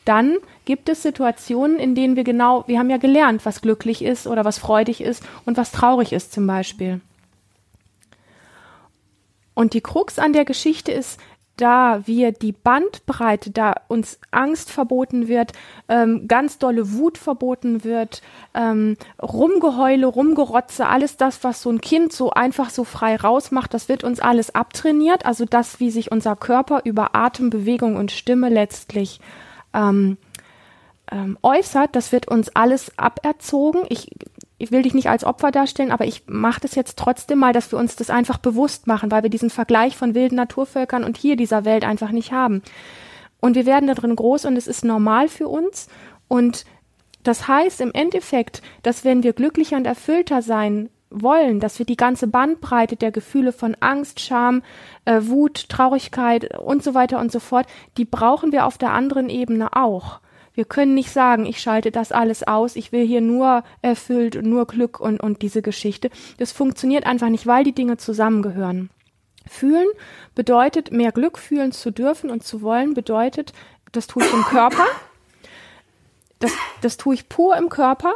dann 0.05 0.37
gibt 0.65 0.89
es 0.89 1.03
Situationen, 1.03 1.79
in 1.79 1.95
denen 1.95 2.17
wir 2.17 2.25
genau, 2.25 2.65
wir 2.67 2.79
haben 2.79 2.91
ja 2.91 2.97
gelernt, 2.97 3.45
was 3.45 3.61
glücklich 3.61 4.03
ist 4.03 4.27
oder 4.27 4.45
was 4.45 4.59
freudig 4.59 5.01
ist 5.01 5.23
und 5.45 5.57
was 5.57 5.73
traurig 5.73 6.13
ist 6.13 6.33
zum 6.33 6.47
Beispiel. 6.47 7.01
Und 9.55 9.75
die 9.75 9.81
Krux 9.81 10.19
an 10.19 10.33
der 10.33 10.45
Geschichte 10.45 10.93
ist, 10.93 11.21
da 11.61 12.07
wir 12.07 12.33
die 12.33 12.53
Bandbreite, 12.53 13.51
da 13.51 13.75
uns 13.89 14.19
Angst 14.31 14.71
verboten 14.71 15.29
wird, 15.29 15.53
ähm, 15.89 16.27
ganz 16.27 16.59
dolle 16.59 16.95
Wut 16.95 17.19
verboten 17.19 17.85
wird, 17.85 18.23
ähm, 18.55 18.97
Rumgeheule, 19.21 20.07
Rumgerotze, 20.07 20.87
alles 20.87 21.19
das, 21.19 21.45
was 21.45 21.61
so 21.61 21.71
ein 21.71 21.81
Kind 21.81 22.13
so 22.13 22.31
einfach 22.31 22.71
so 22.71 22.85
frei 22.85 23.17
rausmacht, 23.17 23.75
das 23.75 23.89
wird 23.89 24.05
uns 24.05 24.21
alles 24.21 24.55
abtrainiert. 24.55 25.27
Also 25.27 25.45
das, 25.45 25.81
wie 25.81 25.91
sich 25.91 26.11
unser 26.11 26.37
Körper 26.37 26.83
über 26.85 27.15
Atem, 27.15 27.51
Bewegung 27.51 27.97
und 27.97 28.11
Stimme 28.11 28.49
letztlich 28.49 29.21
ähm, 29.75 30.17
ähm, 31.11 31.39
äußert, 31.43 31.97
das 31.97 32.13
wird 32.13 32.29
uns 32.29 32.55
alles 32.55 32.97
aberzogen. 32.99 33.83
Ich 33.89 34.09
ich 34.61 34.71
will 34.71 34.83
dich 34.83 34.93
nicht 34.93 35.09
als 35.09 35.25
Opfer 35.25 35.51
darstellen, 35.51 35.91
aber 35.91 36.05
ich 36.05 36.25
mache 36.27 36.61
das 36.61 36.75
jetzt 36.75 36.99
trotzdem 36.99 37.39
mal, 37.39 37.55
dass 37.55 37.73
wir 37.73 37.79
uns 37.79 37.97
das 37.97 38.11
einfach 38.11 38.37
bewusst 38.37 38.87
machen, 38.87 39.11
weil 39.11 39.23
wir 39.23 39.31
diesen 39.31 39.49
Vergleich 39.49 39.97
von 39.97 40.15
wilden 40.15 40.37
Naturvölkern 40.37 41.03
und 41.03 41.17
hier 41.17 41.35
dieser 41.35 41.65
Welt 41.65 41.83
einfach 41.83 42.11
nicht 42.11 42.31
haben. 42.31 42.61
Und 43.41 43.55
wir 43.55 43.65
werden 43.65 43.87
da 43.87 43.95
drin 43.95 44.15
groß 44.15 44.45
und 44.45 44.59
es 44.59 44.67
ist 44.67 44.85
normal 44.85 45.29
für 45.29 45.49
uns. 45.49 45.89
Und 46.29 46.67
das 47.23 47.49
heißt 47.49 47.81
im 47.81 47.93
Endeffekt, 47.93 48.61
dass 48.83 49.03
wenn 49.03 49.23
wir 49.23 49.33
glücklicher 49.33 49.79
und 49.79 49.87
erfüllter 49.87 50.43
sein 50.43 50.91
wollen, 51.11 51.61
dass 51.61 51.79
wir 51.79 51.87
die 51.87 51.97
ganze 51.97 52.29
Bandbreite 52.29 52.97
der 52.97 53.11
Gefühle 53.11 53.53
von 53.53 53.77
Angst, 53.81 54.21
Scham, 54.21 54.63
äh, 55.05 55.21
Wut, 55.23 55.69
Traurigkeit 55.69 56.59
und 56.59 56.83
so 56.83 56.95
weiter 56.95 57.19
und 57.19 57.33
so 57.33 57.41
fort, 57.41 57.67
die 57.97 58.05
brauchen 58.05 58.53
wir 58.53 58.67
auf 58.67 58.79
der 58.79 58.93
anderen 58.93 59.29
Ebene 59.29 59.77
auch. 59.77 60.21
Wir 60.55 60.65
können 60.65 60.95
nicht 60.95 61.11
sagen, 61.11 61.47
ich 61.47 61.61
schalte 61.61 61.91
das 61.91 62.13
alles 62.13 62.47
aus, 62.47 62.77
ich 62.77 62.93
will 62.93 63.07
hier 63.07 63.21
nur 63.21 63.63
erfüllt 63.83 64.37
und 64.37 64.47
nur 64.47 64.67
Glück 64.67 65.01
und, 65.01 65.21
und 65.21 65.43
diese 65.43 65.63
Geschichte. 65.63 66.11
Das 66.39 66.53
funktioniert 66.53 67.07
einfach 67.07 67.29
nicht, 67.29 67.47
weil 67.47 67.65
die 67.65 67.75
Dinge 67.75 67.97
zusammengehören. 67.97 68.91
Fühlen 69.47 69.89
bedeutet, 70.35 70.93
mehr 70.93 71.13
Glück 71.13 71.39
fühlen 71.39 71.73
zu 71.73 71.91
dürfen 71.91 72.31
und 72.31 72.45
zu 72.45 72.63
wollen, 72.63 72.95
bedeutet, 72.95 73.53
das 73.93 74.07
tue 74.07 74.25
ich 74.25 74.33
im 74.33 74.43
Körper. 74.43 74.85
Das, 76.41 76.53
das 76.81 76.97
tue 76.97 77.15
ich 77.15 77.29
pur 77.29 77.57
im 77.57 77.69
Körper. 77.69 78.15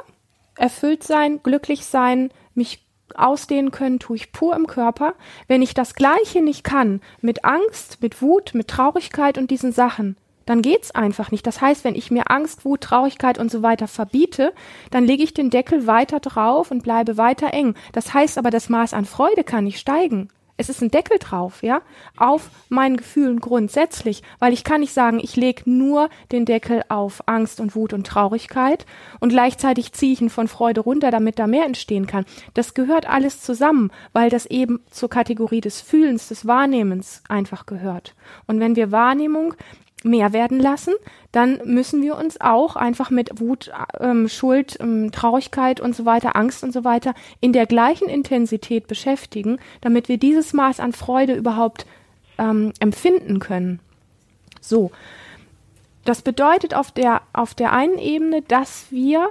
Erfüllt 0.56 1.02
sein, 1.02 1.42
glücklich 1.42 1.84
sein, 1.84 2.30
mich 2.54 2.83
ausdehnen 3.14 3.70
können, 3.70 3.98
tue 3.98 4.16
ich 4.16 4.32
pur 4.32 4.54
im 4.56 4.66
Körper. 4.66 5.14
Wenn 5.46 5.62
ich 5.62 5.74
das 5.74 5.94
Gleiche 5.94 6.42
nicht 6.42 6.64
kann, 6.64 7.00
mit 7.20 7.44
Angst, 7.44 8.02
mit 8.02 8.22
Wut, 8.22 8.52
mit 8.54 8.68
Traurigkeit 8.68 9.38
und 9.38 9.50
diesen 9.50 9.72
Sachen, 9.72 10.16
dann 10.46 10.62
geht's 10.62 10.90
einfach 10.90 11.30
nicht. 11.30 11.46
Das 11.46 11.60
heißt, 11.60 11.84
wenn 11.84 11.94
ich 11.94 12.10
mir 12.10 12.30
Angst, 12.30 12.64
Wut, 12.64 12.82
Traurigkeit 12.82 13.38
und 13.38 13.50
so 13.50 13.62
weiter 13.62 13.88
verbiete, 13.88 14.52
dann 14.90 15.04
lege 15.04 15.22
ich 15.22 15.34
den 15.34 15.50
Deckel 15.50 15.86
weiter 15.86 16.20
drauf 16.20 16.70
und 16.70 16.82
bleibe 16.82 17.16
weiter 17.16 17.52
eng. 17.52 17.74
Das 17.92 18.12
heißt 18.12 18.38
aber, 18.38 18.50
das 18.50 18.68
Maß 18.68 18.94
an 18.94 19.04
Freude 19.04 19.44
kann 19.44 19.64
nicht 19.64 19.78
steigen. 19.78 20.28
Es 20.56 20.68
ist 20.68 20.82
ein 20.82 20.90
Deckel 20.90 21.18
drauf, 21.18 21.62
ja, 21.62 21.82
auf 22.16 22.48
meinen 22.68 22.96
Gefühlen 22.96 23.40
grundsätzlich, 23.40 24.22
weil 24.38 24.52
ich 24.52 24.62
kann 24.62 24.80
nicht 24.80 24.92
sagen, 24.92 25.18
ich 25.20 25.34
lege 25.34 25.68
nur 25.68 26.08
den 26.30 26.44
Deckel 26.44 26.82
auf 26.88 27.22
Angst 27.26 27.58
und 27.58 27.74
Wut 27.74 27.92
und 27.92 28.06
Traurigkeit 28.06 28.86
und 29.18 29.30
gleichzeitig 29.30 29.92
ziehe 29.92 30.12
ich 30.12 30.20
ihn 30.20 30.30
von 30.30 30.46
Freude 30.46 30.80
runter, 30.80 31.10
damit 31.10 31.40
da 31.40 31.48
mehr 31.48 31.66
entstehen 31.66 32.06
kann. 32.06 32.24
Das 32.54 32.74
gehört 32.74 33.08
alles 33.08 33.40
zusammen, 33.40 33.90
weil 34.12 34.30
das 34.30 34.46
eben 34.46 34.80
zur 34.90 35.10
Kategorie 35.10 35.60
des 35.60 35.80
Fühlens, 35.80 36.28
des 36.28 36.46
Wahrnehmens 36.46 37.22
einfach 37.28 37.66
gehört. 37.66 38.14
Und 38.46 38.60
wenn 38.60 38.76
wir 38.76 38.92
Wahrnehmung 38.92 39.54
mehr 40.04 40.32
werden 40.32 40.60
lassen, 40.60 40.94
dann 41.32 41.60
müssen 41.64 42.02
wir 42.02 42.16
uns 42.16 42.40
auch 42.40 42.76
einfach 42.76 43.10
mit 43.10 43.40
Wut, 43.40 43.72
ähm, 43.98 44.28
Schuld, 44.28 44.76
ähm, 44.80 45.10
Traurigkeit 45.10 45.80
und 45.80 45.96
so 45.96 46.04
weiter, 46.04 46.36
Angst 46.36 46.62
und 46.62 46.72
so 46.72 46.84
weiter 46.84 47.14
in 47.40 47.52
der 47.52 47.66
gleichen 47.66 48.08
Intensität 48.08 48.86
beschäftigen, 48.86 49.58
damit 49.80 50.08
wir 50.08 50.18
dieses 50.18 50.52
Maß 50.52 50.78
an 50.78 50.92
Freude 50.92 51.34
überhaupt 51.34 51.86
ähm, 52.38 52.72
empfinden 52.78 53.40
können. 53.40 53.80
So. 54.60 54.90
Das 56.04 56.20
bedeutet 56.20 56.74
auf 56.74 56.92
der, 56.92 57.22
auf 57.32 57.54
der 57.54 57.72
einen 57.72 57.98
Ebene, 57.98 58.42
dass 58.42 58.86
wir 58.90 59.30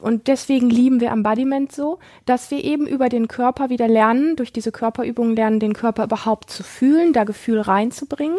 und 0.00 0.28
deswegen 0.28 0.70
lieben 0.70 1.00
wir 1.00 1.10
Embodiment 1.10 1.72
so, 1.72 1.98
dass 2.24 2.50
wir 2.50 2.64
eben 2.64 2.86
über 2.86 3.10
den 3.10 3.28
Körper 3.28 3.68
wieder 3.68 3.86
lernen, 3.86 4.34
durch 4.34 4.50
diese 4.50 4.72
Körperübungen 4.72 5.36
lernen, 5.36 5.60
den 5.60 5.74
Körper 5.74 6.04
überhaupt 6.04 6.48
zu 6.48 6.62
fühlen, 6.62 7.12
da 7.12 7.24
Gefühl 7.24 7.60
reinzubringen 7.60 8.38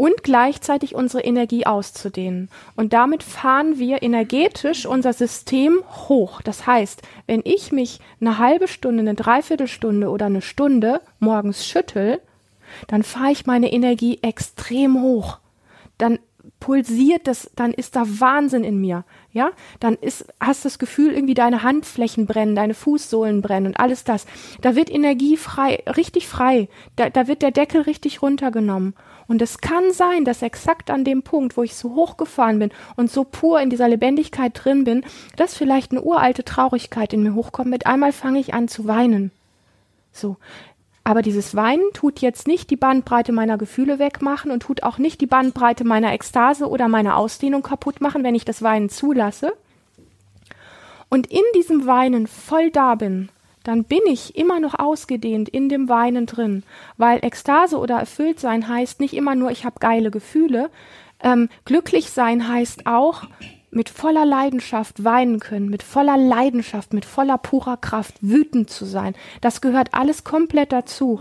und 0.00 0.22
gleichzeitig 0.22 0.94
unsere 0.94 1.22
Energie 1.24 1.66
auszudehnen. 1.66 2.48
Und 2.74 2.94
damit 2.94 3.22
fahren 3.22 3.78
wir 3.78 4.02
energetisch 4.02 4.86
unser 4.86 5.12
System 5.12 5.82
hoch. 6.08 6.40
Das 6.40 6.66
heißt, 6.66 7.02
wenn 7.26 7.42
ich 7.44 7.70
mich 7.70 8.00
eine 8.18 8.38
halbe 8.38 8.66
Stunde, 8.66 9.00
eine 9.00 9.12
Dreiviertelstunde 9.12 10.08
oder 10.08 10.24
eine 10.24 10.40
Stunde 10.40 11.02
morgens 11.18 11.66
schüttel, 11.66 12.18
dann 12.86 13.02
fahre 13.02 13.32
ich 13.32 13.44
meine 13.44 13.70
Energie 13.70 14.20
extrem 14.22 15.02
hoch. 15.02 15.36
Dann 15.98 16.18
pulsiert 16.60 17.26
das, 17.26 17.50
dann 17.56 17.72
ist 17.72 17.96
da 17.96 18.04
Wahnsinn 18.06 18.64
in 18.64 18.80
mir, 18.80 19.04
ja? 19.32 19.50
Dann 19.80 19.94
ist, 19.94 20.26
hast 20.38 20.64
das 20.64 20.78
Gefühl, 20.78 21.12
irgendwie 21.12 21.34
deine 21.34 21.62
Handflächen 21.62 22.26
brennen, 22.26 22.54
deine 22.54 22.74
Fußsohlen 22.74 23.42
brennen 23.42 23.66
und 23.66 23.80
alles 23.80 24.04
das. 24.04 24.26
Da 24.60 24.76
wird 24.76 24.90
Energie 24.90 25.36
frei, 25.36 25.82
richtig 25.96 26.28
frei. 26.28 26.68
Da, 26.96 27.10
da 27.10 27.26
wird 27.26 27.42
der 27.42 27.50
Deckel 27.50 27.80
richtig 27.82 28.22
runtergenommen. 28.22 28.94
Und 29.26 29.42
es 29.42 29.58
kann 29.58 29.92
sein, 29.92 30.24
dass 30.24 30.42
exakt 30.42 30.90
an 30.90 31.04
dem 31.04 31.22
Punkt, 31.22 31.56
wo 31.56 31.62
ich 31.62 31.76
so 31.76 31.94
hochgefahren 31.94 32.58
bin 32.58 32.70
und 32.96 33.10
so 33.10 33.24
pur 33.24 33.60
in 33.60 33.70
dieser 33.70 33.88
Lebendigkeit 33.88 34.52
drin 34.54 34.84
bin, 34.84 35.04
dass 35.36 35.54
vielleicht 35.56 35.92
eine 35.92 36.02
uralte 36.02 36.44
Traurigkeit 36.44 37.12
in 37.12 37.22
mir 37.22 37.34
hochkommt. 37.34 37.70
Mit 37.70 37.86
einmal 37.86 38.12
fange 38.12 38.40
ich 38.40 38.54
an 38.54 38.68
zu 38.68 38.86
weinen. 38.86 39.30
So. 40.12 40.36
Aber 41.10 41.22
dieses 41.22 41.56
Weinen 41.56 41.82
tut 41.92 42.20
jetzt 42.20 42.46
nicht 42.46 42.70
die 42.70 42.76
Bandbreite 42.76 43.32
meiner 43.32 43.58
Gefühle 43.58 43.98
wegmachen 43.98 44.52
und 44.52 44.62
tut 44.62 44.84
auch 44.84 44.98
nicht 44.98 45.20
die 45.20 45.26
Bandbreite 45.26 45.82
meiner 45.82 46.12
Ekstase 46.12 46.68
oder 46.68 46.86
meiner 46.86 47.16
Ausdehnung 47.16 47.62
kaputt 47.62 48.00
machen, 48.00 48.22
wenn 48.22 48.36
ich 48.36 48.44
das 48.44 48.62
Weinen 48.62 48.90
zulasse. 48.90 49.52
Und 51.08 51.26
in 51.26 51.42
diesem 51.56 51.84
Weinen 51.84 52.28
voll 52.28 52.70
da 52.70 52.94
bin 52.94 53.28
dann 53.64 53.82
bin 53.82 53.98
ich 54.06 54.36
immer 54.36 54.60
noch 54.60 54.78
ausgedehnt 54.78 55.48
in 55.48 55.68
dem 55.68 55.88
Weinen 55.88 56.26
drin, 56.26 56.62
weil 56.96 57.24
Ekstase 57.24 57.76
oder 57.76 57.96
erfüllt 57.98 58.38
sein 58.38 58.68
heißt 58.68 59.00
nicht 59.00 59.12
immer 59.12 59.34
nur, 59.34 59.50
ich 59.50 59.64
habe 59.64 59.80
geile 59.80 60.12
Gefühle. 60.12 60.70
Ähm, 61.22 61.48
glücklich 61.64 62.10
sein 62.10 62.46
heißt 62.46 62.86
auch 62.86 63.24
mit 63.70 63.88
voller 63.88 64.24
Leidenschaft 64.24 65.04
weinen 65.04 65.38
können, 65.38 65.68
mit 65.68 65.82
voller 65.82 66.16
Leidenschaft, 66.16 66.92
mit 66.92 67.04
voller 67.04 67.38
purer 67.38 67.76
Kraft 67.76 68.14
wütend 68.20 68.70
zu 68.70 68.84
sein. 68.84 69.14
Das 69.40 69.60
gehört 69.60 69.94
alles 69.94 70.24
komplett 70.24 70.72
dazu. 70.72 71.20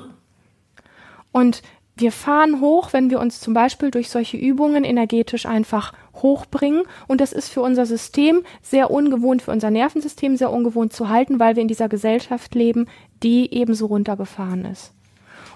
Und 1.32 1.62
wir 1.96 2.12
fahren 2.12 2.62
hoch, 2.62 2.94
wenn 2.94 3.10
wir 3.10 3.20
uns 3.20 3.42
zum 3.42 3.54
Beispiel 3.54 3.92
durch 3.92 4.10
solche 4.10 4.38
Übungen 4.38 4.84
energetisch 4.84 5.46
einfach 5.46 5.94
hochbringen. 6.16 6.84
Und 7.08 7.20
das 7.22 7.34
ist 7.34 7.50
für 7.50 7.62
unser 7.62 7.86
System 7.86 8.44
sehr 8.62 8.90
ungewohnt, 8.90 9.42
für 9.42 9.52
unser 9.52 9.70
Nervensystem 9.70 10.38
sehr 10.38 10.52
ungewohnt 10.52 10.94
zu 10.94 11.10
halten, 11.10 11.40
weil 11.40 11.56
wir 11.56 11.62
in 11.62 11.68
dieser 11.68 11.90
Gesellschaft 11.90 12.56
leben, 12.56 12.88
die 13.22 13.54
ebenso 13.54 13.88
runtergefahren 13.88 14.66
ist. 14.66 14.94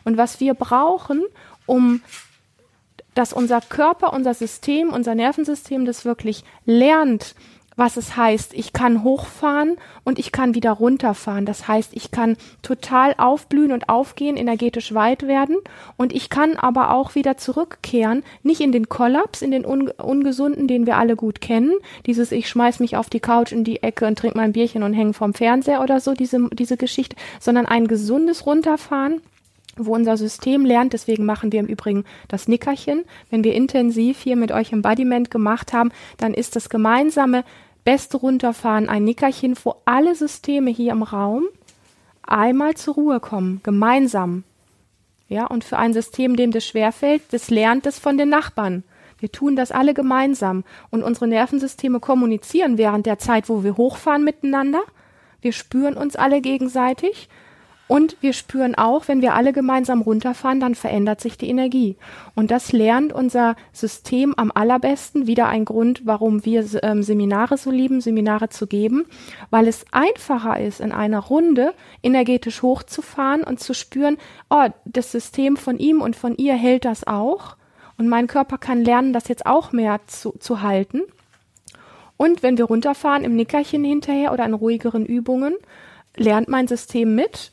Und 0.03 0.17
was 0.17 0.39
wir 0.41 0.53
brauchen, 0.53 1.23
um 1.65 2.01
dass 3.13 3.33
unser 3.33 3.61
Körper, 3.61 4.13
unser 4.13 4.33
System, 4.33 4.89
unser 4.89 5.15
Nervensystem 5.15 5.85
das 5.85 6.05
wirklich 6.05 6.43
lernt, 6.65 7.35
was 7.75 7.97
es 7.97 8.15
heißt, 8.15 8.53
ich 8.53 8.73
kann 8.73 9.03
hochfahren 9.03 9.77
und 10.03 10.19
ich 10.19 10.31
kann 10.31 10.55
wieder 10.55 10.71
runterfahren. 10.71 11.45
Das 11.45 11.67
heißt, 11.67 11.91
ich 11.93 12.11
kann 12.11 12.37
total 12.61 13.15
aufblühen 13.17 13.71
und 13.71 13.89
aufgehen, 13.89 14.37
energetisch 14.37 14.93
weit 14.93 15.23
werden. 15.23 15.57
Und 15.97 16.13
ich 16.13 16.29
kann 16.29 16.55
aber 16.55 16.93
auch 16.93 17.15
wieder 17.15 17.37
zurückkehren, 17.37 18.23
nicht 18.43 18.61
in 18.61 18.71
den 18.71 18.89
Kollaps, 18.89 19.41
in 19.41 19.51
den 19.51 19.65
un 19.65 19.89
ungesunden, 19.89 20.67
den 20.67 20.85
wir 20.85 20.97
alle 20.97 21.15
gut 21.15 21.41
kennen, 21.41 21.73
dieses 22.05 22.31
ich 22.31 22.47
schmeiß 22.47 22.79
mich 22.79 22.95
auf 22.97 23.09
die 23.09 23.19
Couch 23.19 23.51
in 23.51 23.63
die 23.63 23.81
Ecke 23.81 24.05
und 24.05 24.17
trinke 24.17 24.37
mein 24.37 24.53
Bierchen 24.53 24.83
und 24.83 24.93
hänge 24.93 25.13
vom 25.13 25.33
Fernseher 25.33 25.81
oder 25.81 25.99
so, 25.99 26.13
diese, 26.13 26.49
diese 26.53 26.77
Geschichte, 26.77 27.15
sondern 27.39 27.65
ein 27.65 27.87
gesundes 27.87 28.45
Runterfahren 28.45 29.21
wo 29.77 29.93
unser 29.93 30.17
System 30.17 30.65
lernt. 30.65 30.93
Deswegen 30.93 31.25
machen 31.25 31.51
wir 31.51 31.59
im 31.59 31.65
Übrigen 31.65 32.05
das 32.27 32.47
Nickerchen. 32.47 33.03
Wenn 33.29 33.43
wir 33.43 33.53
intensiv 33.53 34.21
hier 34.21 34.35
mit 34.35 34.51
euch 34.51 34.71
Embodiment 34.71 35.31
gemacht 35.31 35.73
haben, 35.73 35.91
dann 36.17 36.33
ist 36.33 36.55
das 36.55 36.69
gemeinsame 36.69 37.43
beste 37.83 38.17
Runterfahren 38.17 38.89
ein 38.89 39.03
Nickerchen, 39.03 39.55
wo 39.63 39.75
alle 39.85 40.15
Systeme 40.15 40.71
hier 40.71 40.91
im 40.91 41.03
Raum 41.03 41.45
einmal 42.21 42.75
zur 42.75 42.95
Ruhe 42.95 43.19
kommen, 43.19 43.59
gemeinsam. 43.63 44.43
Ja, 45.27 45.47
und 45.47 45.63
für 45.63 45.77
ein 45.77 45.93
System, 45.93 46.35
dem 46.35 46.51
das 46.51 46.65
schwerfällt, 46.65 47.21
das 47.31 47.49
lernt 47.49 47.85
es 47.85 47.99
von 47.99 48.17
den 48.17 48.29
Nachbarn. 48.29 48.83
Wir 49.19 49.31
tun 49.31 49.55
das 49.55 49.71
alle 49.71 49.93
gemeinsam 49.93 50.63
und 50.89 51.01
unsere 51.01 51.27
Nervensysteme 51.27 51.99
kommunizieren 51.99 52.77
während 52.77 53.05
der 53.05 53.19
Zeit, 53.19 53.47
wo 53.49 53.63
wir 53.63 53.77
hochfahren 53.77 54.23
miteinander. 54.23 54.81
Wir 55.41 55.53
spüren 55.53 55.95
uns 55.95 56.15
alle 56.15 56.41
gegenseitig 56.41 57.29
Und 57.87 58.15
wir 58.21 58.31
spüren 58.31 58.75
auch, 58.75 59.09
wenn 59.09 59.21
wir 59.21 59.33
alle 59.33 59.51
gemeinsam 59.51 60.01
runterfahren, 60.01 60.61
dann 60.61 60.73
verändert 60.73 61.19
sich 61.19 61.37
die 61.37 61.49
Energie. 61.49 61.97
Und 62.33 62.49
das 62.49 62.71
lernt 62.71 63.11
unser 63.11 63.55
System 63.73 64.33
am 64.37 64.51
allerbesten. 64.55 65.27
Wieder 65.27 65.49
ein 65.49 65.65
Grund, 65.65 66.05
warum 66.05 66.45
wir 66.45 66.65
ähm, 66.81 67.03
Seminare 67.03 67.57
so 67.57 67.71
lieben, 67.71 67.99
Seminare 67.99 68.47
zu 68.47 68.67
geben, 68.67 69.05
weil 69.49 69.67
es 69.67 69.85
einfacher 69.91 70.59
ist, 70.61 70.79
in 70.79 70.93
einer 70.93 71.19
Runde 71.19 71.73
energetisch 72.01 72.61
hochzufahren 72.61 73.43
und 73.43 73.59
zu 73.59 73.73
spüren, 73.73 74.17
oh, 74.49 74.67
das 74.85 75.11
System 75.11 75.57
von 75.57 75.77
ihm 75.77 76.01
und 76.01 76.15
von 76.15 76.37
ihr 76.37 76.55
hält 76.55 76.85
das 76.85 77.05
auch. 77.05 77.57
Und 77.97 78.07
mein 78.07 78.27
Körper 78.27 78.57
kann 78.57 78.83
lernen, 78.83 79.11
das 79.11 79.27
jetzt 79.27 79.45
auch 79.45 79.73
mehr 79.73 79.99
zu, 80.07 80.31
zu 80.39 80.61
halten. 80.61 81.01
Und 82.15 82.43
wenn 82.43 82.57
wir 82.57 82.65
runterfahren 82.65 83.25
im 83.25 83.35
Nickerchen 83.35 83.83
hinterher 83.83 84.31
oder 84.31 84.45
in 84.45 84.53
ruhigeren 84.53 85.05
Übungen, 85.05 85.55
lernt 86.15 86.47
mein 86.47 86.67
System 86.67 87.15
mit 87.15 87.51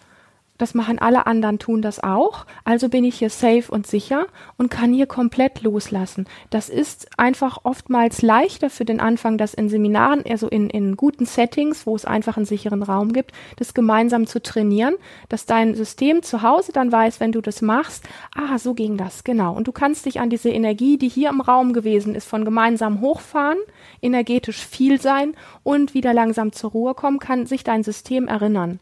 das 0.60 0.74
machen 0.74 0.98
alle 0.98 1.26
anderen, 1.26 1.58
tun 1.58 1.80
das 1.80 2.02
auch. 2.02 2.44
Also 2.64 2.88
bin 2.88 3.04
ich 3.04 3.16
hier 3.16 3.30
safe 3.30 3.64
und 3.70 3.86
sicher 3.86 4.26
und 4.58 4.70
kann 4.70 4.92
hier 4.92 5.06
komplett 5.06 5.62
loslassen. 5.62 6.26
Das 6.50 6.68
ist 6.68 7.08
einfach 7.18 7.60
oftmals 7.64 8.20
leichter 8.20 8.68
für 8.68 8.84
den 8.84 9.00
Anfang, 9.00 9.38
das 9.38 9.54
in 9.54 9.68
Seminaren, 9.70 10.22
also 10.28 10.48
in, 10.48 10.68
in 10.68 10.96
guten 10.96 11.24
Settings, 11.24 11.86
wo 11.86 11.96
es 11.96 12.04
einfach 12.04 12.36
einen 12.36 12.44
sicheren 12.44 12.82
Raum 12.82 13.12
gibt, 13.12 13.32
das 13.56 13.72
gemeinsam 13.72 14.26
zu 14.26 14.42
trainieren, 14.42 14.94
dass 15.30 15.46
dein 15.46 15.74
System 15.74 16.22
zu 16.22 16.42
Hause 16.42 16.72
dann 16.72 16.92
weiß, 16.92 17.20
wenn 17.20 17.32
du 17.32 17.40
das 17.40 17.62
machst, 17.62 18.06
ah, 18.34 18.58
so 18.58 18.74
ging 18.74 18.98
das, 18.98 19.24
genau. 19.24 19.54
Und 19.54 19.66
du 19.66 19.72
kannst 19.72 20.04
dich 20.04 20.20
an 20.20 20.28
diese 20.28 20.50
Energie, 20.50 20.98
die 20.98 21.08
hier 21.08 21.30
im 21.30 21.40
Raum 21.40 21.72
gewesen 21.72 22.14
ist, 22.14 22.28
von 22.28 22.44
gemeinsam 22.44 23.00
hochfahren, 23.00 23.58
energetisch 24.02 24.66
viel 24.66 25.00
sein 25.00 25.34
und 25.62 25.94
wieder 25.94 26.12
langsam 26.12 26.52
zur 26.52 26.72
Ruhe 26.72 26.94
kommen, 26.94 27.18
kann 27.18 27.46
sich 27.46 27.64
dein 27.64 27.82
System 27.82 28.28
erinnern 28.28 28.78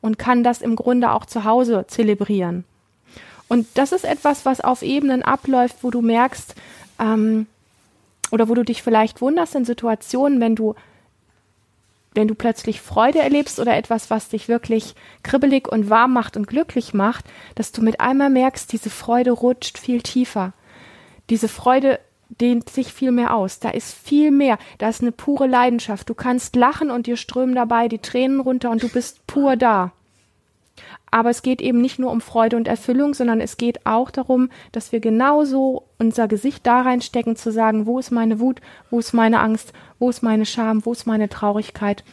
und 0.00 0.18
kann 0.18 0.44
das 0.44 0.62
im 0.62 0.76
Grunde 0.76 1.10
auch 1.12 1.26
zu 1.26 1.44
Hause 1.44 1.86
zelebrieren. 1.88 2.64
Und 3.48 3.66
das 3.74 3.92
ist 3.92 4.04
etwas, 4.04 4.44
was 4.44 4.60
auf 4.60 4.82
Ebenen 4.82 5.22
abläuft, 5.22 5.76
wo 5.82 5.90
du 5.90 6.02
merkst, 6.02 6.54
ähm, 6.98 7.46
oder 8.30 8.48
wo 8.48 8.54
du 8.54 8.64
dich 8.64 8.82
vielleicht 8.82 9.20
wunderst 9.20 9.54
in 9.54 9.64
Situationen, 9.64 10.40
wenn 10.40 10.56
du, 10.56 10.74
wenn 12.14 12.28
du 12.28 12.34
plötzlich 12.34 12.80
Freude 12.80 13.20
erlebst 13.20 13.60
oder 13.60 13.76
etwas, 13.76 14.10
was 14.10 14.28
dich 14.28 14.48
wirklich 14.48 14.94
kribbelig 15.22 15.68
und 15.68 15.90
warm 15.90 16.12
macht 16.12 16.36
und 16.36 16.46
glücklich 16.46 16.94
macht, 16.94 17.24
dass 17.54 17.72
du 17.72 17.82
mit 17.82 18.00
einmal 18.00 18.30
merkst, 18.30 18.72
diese 18.72 18.90
Freude 18.90 19.30
rutscht 19.30 19.78
viel 19.78 20.02
tiefer. 20.02 20.52
Diese 21.30 21.48
Freude 21.48 22.00
dehnt 22.28 22.68
sich 22.68 22.92
viel 22.92 23.12
mehr 23.12 23.34
aus. 23.34 23.60
Da 23.60 23.70
ist 23.70 23.94
viel 23.94 24.30
mehr. 24.30 24.58
Da 24.78 24.88
ist 24.88 25.02
eine 25.02 25.12
pure 25.12 25.46
Leidenschaft. 25.46 26.08
Du 26.08 26.14
kannst 26.14 26.56
lachen 26.56 26.90
und 26.90 27.06
dir 27.06 27.16
strömen 27.16 27.54
dabei 27.54 27.88
die 27.88 27.98
Tränen 27.98 28.40
runter 28.40 28.70
und 28.70 28.82
du 28.82 28.88
bist 28.88 29.26
pur 29.26 29.56
da. 29.56 29.92
Aber 31.10 31.30
es 31.30 31.42
geht 31.42 31.62
eben 31.62 31.80
nicht 31.80 31.98
nur 31.98 32.10
um 32.10 32.20
Freude 32.20 32.56
und 32.56 32.68
Erfüllung, 32.68 33.14
sondern 33.14 33.40
es 33.40 33.56
geht 33.56 33.86
auch 33.86 34.10
darum, 34.10 34.50
dass 34.72 34.92
wir 34.92 35.00
genauso 35.00 35.84
unser 35.98 36.28
Gesicht 36.28 36.66
da 36.66 36.82
reinstecken, 36.82 37.36
zu 37.36 37.50
sagen, 37.50 37.86
wo 37.86 37.98
ist 37.98 38.10
meine 38.10 38.40
Wut, 38.40 38.60
wo 38.90 38.98
ist 38.98 39.14
meine 39.14 39.40
Angst, 39.40 39.72
wo 39.98 40.10
ist 40.10 40.22
meine 40.22 40.44
Scham, 40.44 40.84
wo 40.84 40.92
ist 40.92 41.06
meine 41.06 41.28
Traurigkeit. 41.28 42.04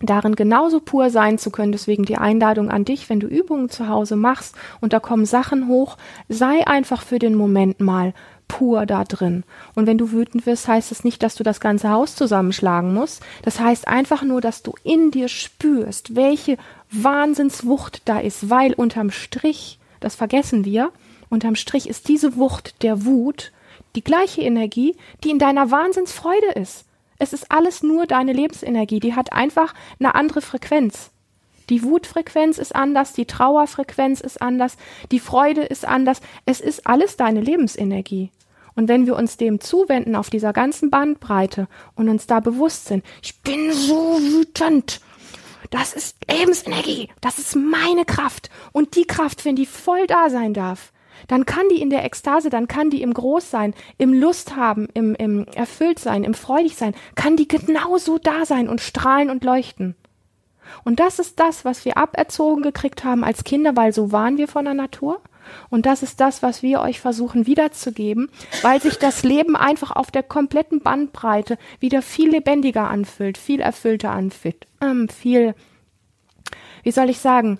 Darin 0.00 0.36
genauso 0.36 0.80
pur 0.80 1.10
sein 1.10 1.38
zu 1.38 1.50
können. 1.50 1.72
Deswegen 1.72 2.04
die 2.04 2.16
Einladung 2.16 2.70
an 2.70 2.84
dich, 2.84 3.10
wenn 3.10 3.20
du 3.20 3.26
Übungen 3.26 3.68
zu 3.68 3.88
Hause 3.88 4.14
machst 4.14 4.54
und 4.80 4.92
da 4.92 5.00
kommen 5.00 5.26
Sachen 5.26 5.68
hoch, 5.68 5.96
sei 6.28 6.66
einfach 6.66 7.02
für 7.02 7.18
den 7.18 7.34
Moment 7.34 7.80
mal 7.80 8.14
pur 8.48 8.86
da 8.86 9.04
drin. 9.04 9.44
Und 9.74 9.86
wenn 9.86 9.98
du 9.98 10.10
wütend 10.10 10.46
wirst, 10.46 10.66
heißt 10.66 10.90
es 10.90 10.98
das 10.98 11.04
nicht, 11.04 11.22
dass 11.22 11.36
du 11.36 11.44
das 11.44 11.60
ganze 11.60 11.90
Haus 11.90 12.16
zusammenschlagen 12.16 12.92
musst. 12.92 13.22
Das 13.42 13.60
heißt 13.60 13.86
einfach 13.86 14.22
nur, 14.22 14.40
dass 14.40 14.62
du 14.62 14.74
in 14.82 15.10
dir 15.10 15.28
spürst, 15.28 16.16
welche 16.16 16.56
Wahnsinnswucht 16.90 18.02
da 18.06 18.18
ist, 18.18 18.50
weil 18.50 18.72
unterm 18.72 19.10
Strich, 19.10 19.78
das 20.00 20.14
vergessen 20.14 20.64
wir, 20.64 20.90
unterm 21.28 21.54
Strich 21.54 21.88
ist 21.88 22.08
diese 22.08 22.36
Wucht 22.36 22.82
der 22.82 23.04
Wut 23.04 23.52
die 23.94 24.04
gleiche 24.04 24.42
Energie, 24.42 24.96
die 25.24 25.30
in 25.30 25.38
deiner 25.38 25.70
Wahnsinnsfreude 25.70 26.52
ist. 26.54 26.84
Es 27.18 27.32
ist 27.32 27.50
alles 27.50 27.82
nur 27.82 28.06
deine 28.06 28.32
Lebensenergie, 28.32 29.00
die 29.00 29.14
hat 29.14 29.32
einfach 29.32 29.74
eine 29.98 30.14
andere 30.14 30.40
Frequenz. 30.40 31.10
Die 31.68 31.82
Wutfrequenz 31.82 32.58
ist 32.58 32.74
anders, 32.74 33.12
die 33.12 33.26
Trauerfrequenz 33.26 34.20
ist 34.20 34.40
anders, 34.40 34.76
die 35.10 35.20
Freude 35.20 35.62
ist 35.62 35.86
anders. 35.86 36.20
Es 36.46 36.60
ist 36.60 36.86
alles 36.86 37.16
deine 37.16 37.40
Lebensenergie. 37.40 38.30
Und 38.78 38.86
wenn 38.86 39.06
wir 39.06 39.16
uns 39.16 39.36
dem 39.36 39.58
zuwenden 39.58 40.14
auf 40.14 40.30
dieser 40.30 40.52
ganzen 40.52 40.88
Bandbreite 40.88 41.66
und 41.96 42.08
uns 42.08 42.28
da 42.28 42.38
bewusst 42.38 42.84
sind, 42.84 43.04
ich 43.24 43.42
bin 43.42 43.72
so 43.72 44.20
wütend, 44.20 45.00
das 45.70 45.94
ist 45.94 46.16
Lebensenergie, 46.30 47.08
das 47.20 47.40
ist 47.40 47.56
meine 47.56 48.04
Kraft. 48.04 48.50
Und 48.70 48.94
die 48.94 49.04
Kraft, 49.04 49.44
wenn 49.44 49.56
die 49.56 49.66
voll 49.66 50.06
da 50.06 50.30
sein 50.30 50.54
darf, 50.54 50.92
dann 51.26 51.44
kann 51.44 51.68
die 51.72 51.82
in 51.82 51.90
der 51.90 52.04
Ekstase, 52.04 52.50
dann 52.50 52.68
kann 52.68 52.88
die 52.88 53.02
im 53.02 53.14
Großsein, 53.14 53.74
im 53.96 54.12
Lust 54.12 54.54
haben, 54.54 54.86
im, 54.94 55.16
im 55.16 55.48
Erfülltsein, 55.48 56.22
im 56.22 56.34
Freudigsein, 56.34 56.94
kann 57.16 57.36
die 57.36 57.48
genauso 57.48 58.18
da 58.18 58.44
sein 58.44 58.68
und 58.68 58.80
strahlen 58.80 59.28
und 59.28 59.42
leuchten. 59.42 59.96
Und 60.84 61.00
das 61.00 61.18
ist 61.18 61.40
das, 61.40 61.64
was 61.64 61.84
wir 61.84 61.96
aberzogen 61.96 62.62
gekriegt 62.62 63.02
haben 63.02 63.24
als 63.24 63.42
Kinder, 63.42 63.74
weil 63.74 63.92
so 63.92 64.12
waren 64.12 64.38
wir 64.38 64.46
von 64.46 64.66
der 64.66 64.74
Natur. 64.74 65.20
Und 65.70 65.86
das 65.86 66.02
ist 66.02 66.20
das, 66.20 66.42
was 66.42 66.62
wir 66.62 66.80
euch 66.80 67.00
versuchen 67.00 67.46
wiederzugeben, 67.46 68.30
weil 68.62 68.80
sich 68.80 68.98
das 68.98 69.22
Leben 69.22 69.56
einfach 69.56 69.92
auf 69.92 70.10
der 70.10 70.22
kompletten 70.22 70.80
Bandbreite 70.80 71.58
wieder 71.80 72.02
viel 72.02 72.30
lebendiger 72.30 72.88
anfühlt, 72.88 73.38
viel 73.38 73.60
erfüllter 73.60 74.10
anfühlt, 74.10 74.66
ähm, 74.80 75.08
viel, 75.08 75.54
wie 76.82 76.90
soll 76.90 77.10
ich 77.10 77.18
sagen, 77.18 77.58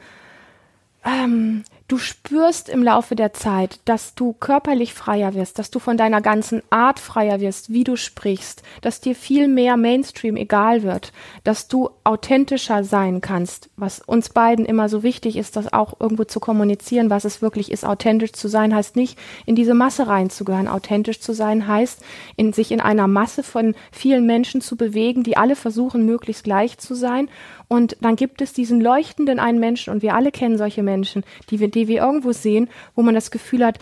ähm, 1.04 1.64
Du 1.88 1.96
spürst 1.96 2.68
im 2.68 2.82
Laufe 2.82 3.16
der 3.16 3.32
Zeit, 3.32 3.80
dass 3.86 4.14
du 4.14 4.34
körperlich 4.34 4.92
freier 4.92 5.32
wirst, 5.32 5.58
dass 5.58 5.70
du 5.70 5.78
von 5.78 5.96
deiner 5.96 6.20
ganzen 6.20 6.62
Art 6.68 7.00
freier 7.00 7.40
wirst, 7.40 7.72
wie 7.72 7.82
du 7.82 7.96
sprichst, 7.96 8.62
dass 8.82 9.00
dir 9.00 9.14
viel 9.14 9.48
mehr 9.48 9.78
Mainstream 9.78 10.36
egal 10.36 10.82
wird, 10.82 11.14
dass 11.44 11.66
du 11.66 11.88
authentischer 12.04 12.84
sein 12.84 13.22
kannst, 13.22 13.70
was 13.76 14.00
uns 14.00 14.28
beiden 14.28 14.66
immer 14.66 14.90
so 14.90 15.02
wichtig 15.02 15.36
ist, 15.36 15.56
das 15.56 15.72
auch 15.72 15.98
irgendwo 15.98 16.24
zu 16.24 16.40
kommunizieren, 16.40 17.08
was 17.08 17.24
es 17.24 17.40
wirklich 17.40 17.72
ist. 17.72 17.86
Authentisch 17.86 18.32
zu 18.32 18.48
sein 18.48 18.74
heißt 18.74 18.94
nicht, 18.94 19.18
in 19.46 19.54
diese 19.54 19.72
Masse 19.72 20.08
reinzugehören. 20.08 20.68
Authentisch 20.68 21.20
zu 21.20 21.32
sein 21.32 21.66
heißt, 21.66 22.04
in 22.36 22.52
sich 22.52 22.70
in 22.70 22.82
einer 22.82 23.06
Masse 23.06 23.42
von 23.42 23.74
vielen 23.92 24.26
Menschen 24.26 24.60
zu 24.60 24.76
bewegen, 24.76 25.22
die 25.22 25.38
alle 25.38 25.56
versuchen, 25.56 26.04
möglichst 26.04 26.44
gleich 26.44 26.76
zu 26.76 26.94
sein 26.94 27.30
und 27.68 27.98
dann 28.00 28.16
gibt 28.16 28.40
es 28.40 28.54
diesen 28.54 28.80
leuchtenden 28.80 29.38
einen 29.38 29.60
Menschen, 29.60 29.92
und 29.92 30.02
wir 30.02 30.14
alle 30.14 30.32
kennen 30.32 30.56
solche 30.56 30.82
Menschen, 30.82 31.22
die 31.50 31.60
wir, 31.60 31.68
die 31.78 31.88
wir 31.88 32.02
irgendwo 32.02 32.32
sehen, 32.32 32.68
wo 32.94 33.02
man 33.02 33.14
das 33.14 33.30
Gefühl 33.30 33.64
hat, 33.64 33.78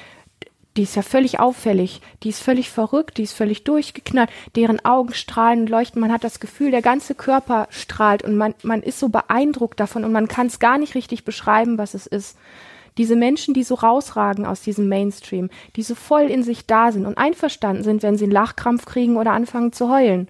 die 0.77 0.83
ist 0.83 0.97
ja 0.97 1.03
völlig 1.03 1.41
auffällig, 1.41 2.03
die 2.23 2.29
ist 2.29 2.43
völlig 2.43 2.71
verrückt, 2.71 3.17
die 3.17 3.23
ist 3.23 3.33
völlig 3.33 3.65
durchgeknallt, 3.65 4.29
deren 4.55 4.85
Augen 4.85 5.15
strahlen 5.15 5.61
und 5.61 5.71
leuchten, 5.71 6.01
man 6.01 6.13
hat 6.13 6.23
das 6.23 6.39
Gefühl, 6.39 6.71
der 6.71 6.83
ganze 6.83 7.15
Körper 7.15 7.67
strahlt 7.71 8.23
und 8.23 8.37
man, 8.37 8.55
man 8.63 8.83
ist 8.83 9.01
so 9.01 9.09
beeindruckt 9.09 9.81
davon 9.81 10.05
und 10.05 10.13
man 10.13 10.29
kann 10.29 10.49
es 10.49 10.59
gar 10.59 10.79
nicht 10.79 10.95
richtig 10.95 11.25
beschreiben, 11.25 11.79
was 11.79 11.95
es 11.95 12.07
ist. 12.07 12.37
Diese 12.99 13.17
Menschen, 13.17 13.53
die 13.53 13.63
so 13.63 13.75
rausragen 13.75 14.47
aus 14.47 14.63
diesem 14.63 14.89
Mainstream, 14.89 15.51
die 15.77 15.83
so 15.83 15.95
voll 15.95 16.25
in 16.25 16.43
sich 16.43 16.67
da 16.67 16.93
sind 16.93 17.07
und 17.07 17.19
einverstanden 17.19 17.83
sind, 17.83 18.03
wenn 18.03 18.17
sie 18.17 18.25
einen 18.25 18.33
Lachkrampf 18.33 18.87
kriegen 18.87 19.17
oder 19.17 19.33
anfangen 19.33 19.73
zu 19.73 19.91
heulen. 19.91 20.29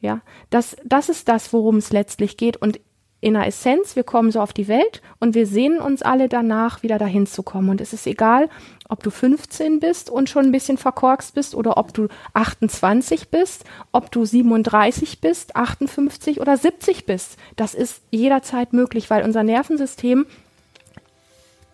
Ja, 0.00 0.20
das, 0.50 0.76
das 0.84 1.08
ist 1.08 1.28
das, 1.28 1.52
worum 1.52 1.76
es 1.78 1.92
letztlich 1.92 2.36
geht. 2.36 2.56
Und 2.56 2.78
in 3.20 3.34
der 3.34 3.46
Essenz, 3.46 3.96
wir 3.96 4.04
kommen 4.04 4.30
so 4.30 4.40
auf 4.40 4.52
die 4.52 4.68
Welt 4.68 5.02
und 5.18 5.34
wir 5.34 5.46
sehnen 5.46 5.80
uns 5.80 6.02
alle 6.02 6.28
danach, 6.28 6.84
wieder 6.84 6.98
dahin 6.98 7.26
zu 7.26 7.42
kommen. 7.42 7.68
Und 7.68 7.80
es 7.80 7.92
ist 7.92 8.06
egal, 8.06 8.48
ob 8.88 9.02
du 9.02 9.10
15 9.10 9.80
bist 9.80 10.08
und 10.08 10.30
schon 10.30 10.46
ein 10.46 10.52
bisschen 10.52 10.78
verkorkst 10.78 11.34
bist 11.34 11.54
oder 11.56 11.76
ob 11.78 11.92
du 11.92 12.06
28 12.34 13.28
bist, 13.28 13.64
ob 13.90 14.12
du 14.12 14.24
37 14.24 15.20
bist, 15.20 15.56
58 15.56 16.40
oder 16.40 16.56
70 16.56 17.06
bist. 17.06 17.38
Das 17.56 17.74
ist 17.74 18.02
jederzeit 18.10 18.72
möglich, 18.72 19.10
weil 19.10 19.24
unser 19.24 19.42
Nervensystem 19.42 20.26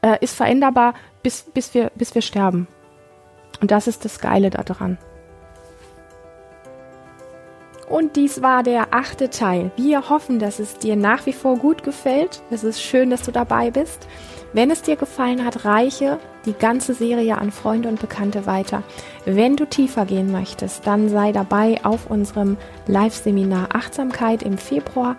äh, 0.01 0.17
ist 0.23 0.35
veränderbar, 0.35 0.95
bis, 1.23 1.43
bis, 1.43 1.75
wir, 1.75 1.91
bis 1.95 2.15
wir 2.15 2.23
sterben. 2.23 2.69
Und 3.61 3.71
das 3.71 3.87
ist 3.87 4.05
das 4.05 4.19
Geile 4.19 4.49
daran. 4.51 4.99
Und 7.89 8.17
dies 8.17 8.41
war 8.41 8.63
der 8.63 8.89
achte 8.93 9.31
Teil. 9.31 9.71
Wir 9.77 10.09
hoffen, 10.09 10.39
dass 10.39 10.59
es 10.59 10.79
dir 10.79 10.97
nach 10.97 11.27
wie 11.27 11.33
vor 11.33 11.57
gut 11.57 11.83
gefällt. 11.83 12.43
Es 12.51 12.65
ist 12.65 12.83
schön, 12.83 13.11
dass 13.11 13.23
du 13.23 13.31
dabei 13.31 13.71
bist. 13.71 14.07
Wenn 14.55 14.71
es 14.71 14.83
dir 14.83 14.97
gefallen 14.97 15.45
hat, 15.45 15.65
reiche 15.65 16.19
die 16.47 16.53
ganze 16.53 16.95
Serie 16.95 17.39
an 17.39 17.51
Freunde 17.51 17.89
und 17.89 18.01
Bekannte 18.01 18.47
weiter. 18.47 18.83
Wenn 19.25 19.57
du 19.57 19.67
tiefer 19.67 20.07
gehen 20.07 20.31
möchtest, 20.31 20.87
dann 20.87 21.09
sei 21.09 21.33
dabei 21.33 21.85
auf 21.85 22.09
unserem 22.09 22.57
Live-Seminar 22.87 23.69
Achtsamkeit 23.75 24.43
im 24.43 24.57
Februar 24.57 25.17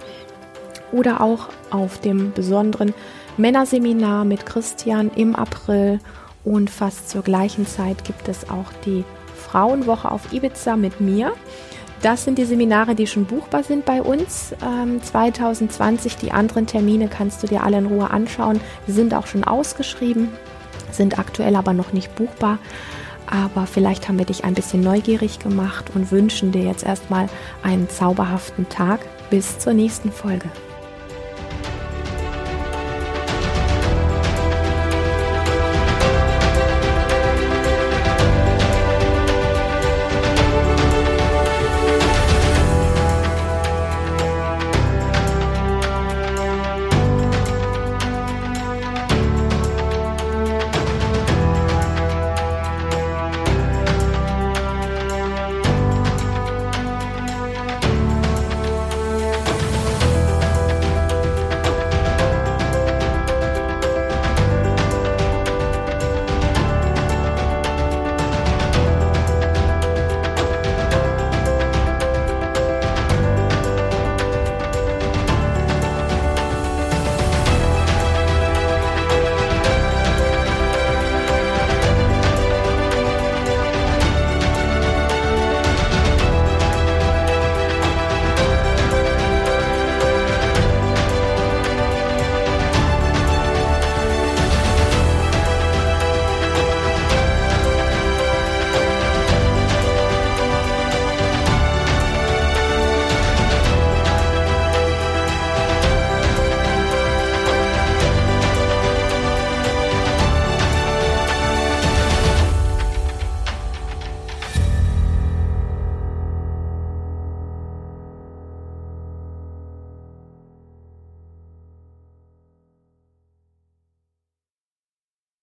oder 0.92 1.22
auch 1.22 1.50
auf 1.70 2.00
dem 2.00 2.32
besonderen 2.32 2.94
Männerseminar 3.38 4.24
mit 4.24 4.46
Christian 4.46 5.12
im 5.16 5.36
April. 5.36 6.00
Und 6.46 6.70
fast 6.70 7.10
zur 7.10 7.24
gleichen 7.24 7.68
Zeit 7.68 8.06
gibt 8.06 8.30
es 8.30 8.50
auch 8.50 8.72
die 8.86 9.04
Frauenwoche 9.36 10.10
auf 10.10 10.32
Ibiza 10.32 10.78
mit 10.78 11.02
mir. 11.02 11.34
Das 12.06 12.24
sind 12.24 12.38
die 12.38 12.46
Seminare, 12.46 12.94
die 12.94 13.08
schon 13.08 13.26
buchbar 13.26 13.64
sind 13.64 13.84
bei 13.84 14.00
uns. 14.00 14.54
Ähm, 14.64 15.02
2020, 15.02 16.18
die 16.18 16.32
anderen 16.32 16.68
Termine 16.68 17.08
kannst 17.08 17.42
du 17.42 17.48
dir 17.48 17.64
alle 17.64 17.80
in 17.80 17.88
Ruhe 17.88 18.12
anschauen. 18.12 18.62
Sind 18.86 19.16
auch 19.16 19.26
schon 19.26 19.44
ausgeschrieben, 19.44 20.30
sind 20.92 21.18
aktuell 21.18 21.56
aber 21.56 21.74
noch 21.74 21.94
nicht 21.94 22.14
buchbar. 22.14 22.60
Aber 23.26 23.66
vielleicht 23.66 24.08
haben 24.08 24.20
wir 24.20 24.28
dich 24.28 24.46
ein 24.46 24.54
bisschen 24.54 24.82
neugierig 24.82 25.40
gemacht 25.40 25.86
und 25.96 26.12
wünschen 26.12 26.52
dir 26.52 26.62
jetzt 26.62 26.86
erstmal 26.86 27.28
einen 27.64 27.90
zauberhaften 27.90 28.70
Tag. 28.70 29.00
Bis 29.32 29.58
zur 29.58 29.74
nächsten 29.74 30.12
Folge. 30.12 30.52